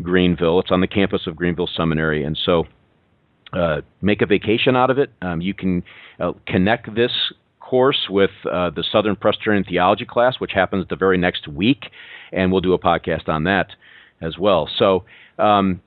Greenville. 0.00 0.60
It's 0.60 0.70
on 0.70 0.80
the 0.80 0.86
campus 0.86 1.26
of 1.26 1.36
Greenville 1.36 1.68
Seminary, 1.74 2.24
and 2.24 2.38
so. 2.44 2.66
Uh, 3.54 3.82
make 4.00 4.22
a 4.22 4.26
vacation 4.26 4.76
out 4.76 4.88
of 4.88 4.96
it. 4.96 5.12
Um, 5.20 5.42
you 5.42 5.52
can 5.52 5.82
uh, 6.18 6.32
connect 6.46 6.94
this 6.94 7.12
course 7.60 8.06
with 8.08 8.30
the 8.44 8.82
Southern 8.90 9.14
Presbyterian 9.14 9.62
Theology 9.62 10.06
class, 10.06 10.36
which 10.40 10.52
happens 10.52 10.86
the 10.88 10.96
very 10.96 11.18
next 11.18 11.46
week, 11.46 11.90
and 12.32 12.50
we'll 12.50 12.62
do 12.62 12.72
a 12.72 12.78
podcast 12.78 13.28
on 13.28 13.44
that 13.44 13.66
as 14.22 14.38
well. 14.38 14.70
So, 14.78 15.04
um, 15.38 15.82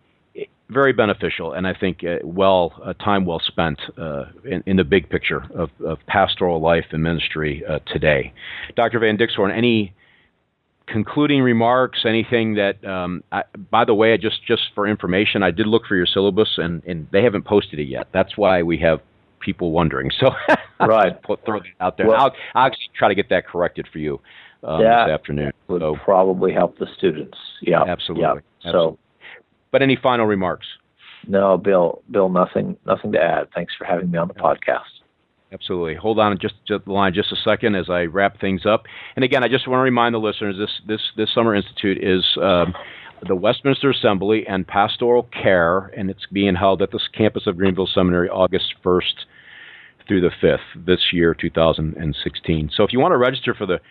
very 0.69 0.93
beneficial, 0.93 1.53
and 1.53 1.67
I 1.67 1.73
think 1.73 2.03
uh, 2.03 2.17
well 2.23 2.73
uh, 2.83 2.93
time 2.93 3.25
well 3.25 3.41
spent 3.45 3.79
uh, 3.97 4.25
in, 4.43 4.63
in, 4.65 4.77
the 4.77 4.83
big 4.83 5.09
picture 5.09 5.43
of, 5.53 5.69
of 5.85 5.99
pastoral 6.07 6.59
life 6.59 6.85
and 6.91 7.03
ministry 7.03 7.63
uh, 7.69 7.79
today. 7.85 8.33
Dr. 8.75 8.99
Van 8.99 9.17
Dixhoorn, 9.17 9.55
any 9.55 9.93
concluding 10.87 11.41
remarks? 11.41 11.99
Anything 12.05 12.55
that? 12.55 12.83
Um, 12.83 13.23
I, 13.31 13.43
by 13.69 13.85
the 13.85 13.93
way, 13.93 14.13
I 14.13 14.17
just 14.17 14.45
just 14.47 14.63
for 14.73 14.87
information, 14.87 15.43
I 15.43 15.51
did 15.51 15.67
look 15.67 15.85
for 15.87 15.95
your 15.95 16.07
syllabus, 16.07 16.57
and, 16.57 16.83
and 16.85 17.07
they 17.11 17.23
haven't 17.23 17.45
posted 17.45 17.79
it 17.79 17.87
yet. 17.87 18.07
That's 18.11 18.35
why 18.35 18.63
we 18.63 18.79
have 18.79 19.01
people 19.39 19.71
wondering. 19.71 20.09
So 20.19 20.31
right, 20.79 21.21
put, 21.21 21.45
throw 21.45 21.59
that 21.59 21.67
out 21.79 21.97
there. 21.97 22.07
Well, 22.07 22.19
I'll, 22.19 22.35
I'll 22.55 22.65
actually 22.67 22.89
try 22.97 23.07
to 23.07 23.15
get 23.15 23.29
that 23.29 23.47
corrected 23.47 23.87
for 23.91 23.99
you 23.99 24.19
um, 24.63 24.79
this 24.79 24.89
afternoon. 24.89 25.51
Would 25.67 25.81
so, 25.81 25.95
probably 26.03 26.53
help 26.53 26.79
the 26.79 26.87
students. 26.97 27.37
Yeah, 27.61 27.83
absolutely. 27.83 28.23
Yeah. 28.23 28.33
Absolutely. 28.65 28.97
So 28.97 29.04
but 29.75 29.81
any 29.81 29.97
final 30.01 30.25
remarks? 30.25 30.67
No, 31.27 31.57
Bill. 31.57 32.01
Bill, 32.09 32.29
nothing. 32.29 32.77
Nothing 32.85 33.11
to 33.11 33.19
add. 33.19 33.49
Thanks 33.53 33.73
for 33.77 33.83
having 33.83 34.09
me 34.09 34.17
on 34.17 34.29
the 34.29 34.33
podcast. 34.33 34.83
Absolutely. 35.51 35.95
Hold 35.95 36.17
on 36.17 36.39
just, 36.39 36.53
just 36.65 36.85
the 36.85 36.93
line 36.93 37.13
just 37.13 37.29
a 37.33 37.35
second 37.43 37.75
as 37.75 37.89
I 37.89 38.03
wrap 38.03 38.39
things 38.39 38.65
up. 38.65 38.85
And 39.17 39.25
again, 39.25 39.43
I 39.43 39.49
just 39.49 39.67
want 39.67 39.79
to 39.79 39.83
remind 39.83 40.15
the 40.15 40.19
listeners 40.19 40.55
this 40.57 40.69
this 40.87 41.01
this 41.17 41.33
summer 41.35 41.53
institute 41.53 42.01
is 42.01 42.23
um, 42.41 42.73
the 43.27 43.35
Westminster 43.35 43.89
Assembly 43.89 44.47
and 44.47 44.65
Pastoral 44.65 45.23
Care, 45.23 45.91
and 45.97 46.09
it's 46.09 46.25
being 46.31 46.55
held 46.55 46.81
at 46.81 46.91
the 46.91 46.99
campus 47.13 47.45
of 47.45 47.57
Greenville 47.57 47.89
Seminary 47.93 48.29
August 48.29 48.75
1st 48.81 49.25
through 50.07 50.21
the 50.21 50.31
5th 50.41 50.85
this 50.85 51.11
year, 51.11 51.33
2016. 51.33 52.71
So 52.73 52.85
if 52.85 52.93
you 52.93 53.01
want 53.01 53.11
to 53.11 53.17
register 53.17 53.53
for 53.53 53.65
the 53.65 53.81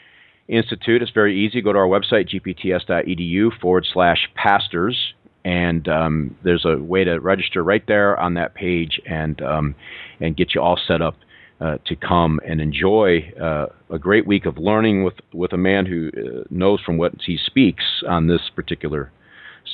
institute, 0.48 1.02
it's 1.02 1.12
very 1.12 1.38
easy. 1.38 1.60
Go 1.60 1.74
to 1.74 1.78
our 1.78 1.86
website, 1.86 2.30
gpts.edu 2.30 3.60
forward 3.60 3.86
slash 3.92 4.30
pastors 4.34 5.12
and 5.44 5.88
um, 5.88 6.36
there's 6.42 6.64
a 6.64 6.76
way 6.76 7.04
to 7.04 7.18
register 7.18 7.62
right 7.62 7.84
there 7.86 8.18
on 8.18 8.34
that 8.34 8.54
page 8.54 9.00
and 9.06 9.40
um, 9.42 9.74
and 10.20 10.36
get 10.36 10.54
you 10.54 10.60
all 10.60 10.78
set 10.86 11.02
up 11.02 11.16
uh, 11.60 11.78
to 11.86 11.96
come 11.96 12.40
and 12.46 12.60
enjoy 12.60 13.32
uh, 13.40 13.66
a 13.90 13.98
great 13.98 14.26
week 14.26 14.46
of 14.46 14.58
learning 14.58 15.04
with 15.04 15.14
with 15.32 15.52
a 15.52 15.58
man 15.58 15.86
who 15.86 16.10
uh, 16.16 16.44
knows 16.50 16.80
from 16.80 16.96
what 16.96 17.12
he 17.24 17.38
speaks 17.44 17.84
on 18.08 18.26
this 18.26 18.50
particular 18.54 19.12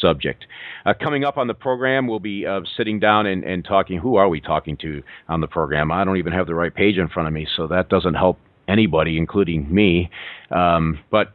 subject. 0.01 0.47
Uh, 0.87 0.95
coming 0.95 1.25
up 1.25 1.37
on 1.37 1.47
the 1.47 1.55
program, 1.55 2.07
we'll 2.07 2.21
be 2.21 2.47
uh, 2.47 2.61
sitting 2.77 3.01
down 3.01 3.27
and, 3.27 3.45
and 3.45 3.65
talking. 3.65 3.99
Who 3.99 4.17
are 4.17 4.29
we 4.29 4.41
talking 4.41 4.77
to 4.79 5.03
on 5.29 5.41
the 5.41 5.47
program? 5.47 5.91
I 5.91 6.05
don't 6.05 6.17
even 6.17 6.33
have 6.33 6.47
the 6.47 6.55
right 6.55 6.75
page 6.75 6.97
in 6.97 7.09
front 7.09 7.29
of 7.29 7.35
me, 7.35 7.47
so 7.57 7.67
that 7.69 7.89
doesn't 7.89 8.15
help 8.15 8.39
anybody, 8.69 9.19
including 9.19 9.73
me. 9.73 10.11
Um, 10.51 11.01
but 11.11 11.33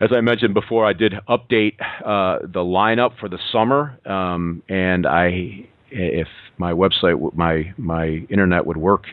as 0.00 0.10
I 0.12 0.20
mentioned 0.20 0.54
before, 0.54 0.86
I 0.86 0.92
did 0.92 1.14
update 1.28 1.74
uh, 2.04 2.46
the 2.46 2.60
lineup 2.60 3.18
for 3.18 3.28
the 3.28 3.38
summer, 3.50 3.98
um, 4.06 4.62
and 4.68 5.06
I, 5.06 5.66
if 5.90 6.28
my 6.58 6.72
website, 6.72 7.34
my 7.34 7.72
my 7.76 8.26
internet 8.30 8.64
would 8.64 8.76
work, 8.76 9.06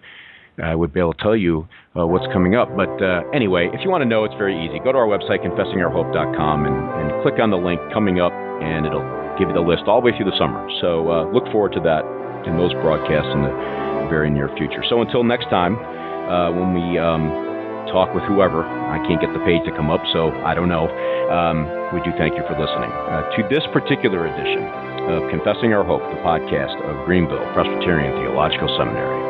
I 0.62 0.76
would 0.76 0.94
be 0.94 1.00
able 1.00 1.14
to 1.14 1.24
tell 1.24 1.36
you 1.36 1.68
uh, 1.98 2.06
what's 2.06 2.32
coming 2.32 2.56
up. 2.56 2.70
But 2.76 3.02
uh, 3.02 3.24
anyway, 3.34 3.70
if 3.74 3.82
you 3.84 3.90
want 3.90 4.04
to 4.04 4.10
know, 4.10 4.26
it's 4.26 4.36
very 4.36 4.56
easy. 4.64 4.80
Go 4.80 4.92
to 4.92 4.98
our 4.98 5.08
website, 5.08 5.44
confessingourhope.com, 5.44 6.66
and, 6.66 6.76
and 6.76 7.24
click 7.24 7.40
on 7.40 7.50
the 7.50 7.58
link 7.58 7.82
coming 7.92 8.20
up, 8.20 8.34
and 8.62 8.86
it'll 8.86 9.04
give 9.40 9.50
you 9.50 9.56
the 9.56 9.66
list 9.66 9.84
all 9.88 10.02
the 10.02 10.06
way 10.06 10.16
through 10.16 10.30
the 10.30 10.38
summer. 10.38 10.70
So 10.82 11.10
uh, 11.10 11.32
look 11.32 11.46
forward 11.52 11.74
to 11.74 11.82
that 11.82 12.06
and 12.46 12.60
those 12.60 12.74
broadcasts 12.74 13.34
in 13.34 13.42
the 13.42 14.08
very 14.08 14.30
near 14.30 14.50
future. 14.56 14.84
So 14.88 15.02
until 15.02 15.24
next 15.24 15.50
time, 15.50 15.76
uh, 16.30 16.52
when 16.54 16.74
we 16.74 16.98
um, 17.00 17.45
talk 17.96 18.12
with 18.12 18.28
whoever. 18.28 18.68
I 18.68 19.00
can't 19.08 19.24
get 19.24 19.32
the 19.32 19.40
page 19.48 19.64
to 19.64 19.72
come 19.72 19.90
up, 19.90 20.04
so 20.12 20.36
I 20.44 20.54
don't 20.54 20.68
know. 20.68 20.92
Um, 21.32 21.64
we 21.96 22.04
do 22.04 22.12
thank 22.20 22.36
you 22.36 22.44
for 22.44 22.60
listening 22.60 22.92
uh, 22.92 23.24
to 23.40 23.48
this 23.48 23.64
particular 23.72 24.28
edition 24.28 24.68
of 25.08 25.32
Confessing 25.32 25.72
Our 25.72 25.86
Hope, 25.88 26.04
the 26.12 26.20
podcast 26.20 26.76
of 26.84 27.06
Greenville 27.06 27.48
Presbyterian 27.56 28.12
Theological 28.20 28.68
Seminary. 28.78 29.25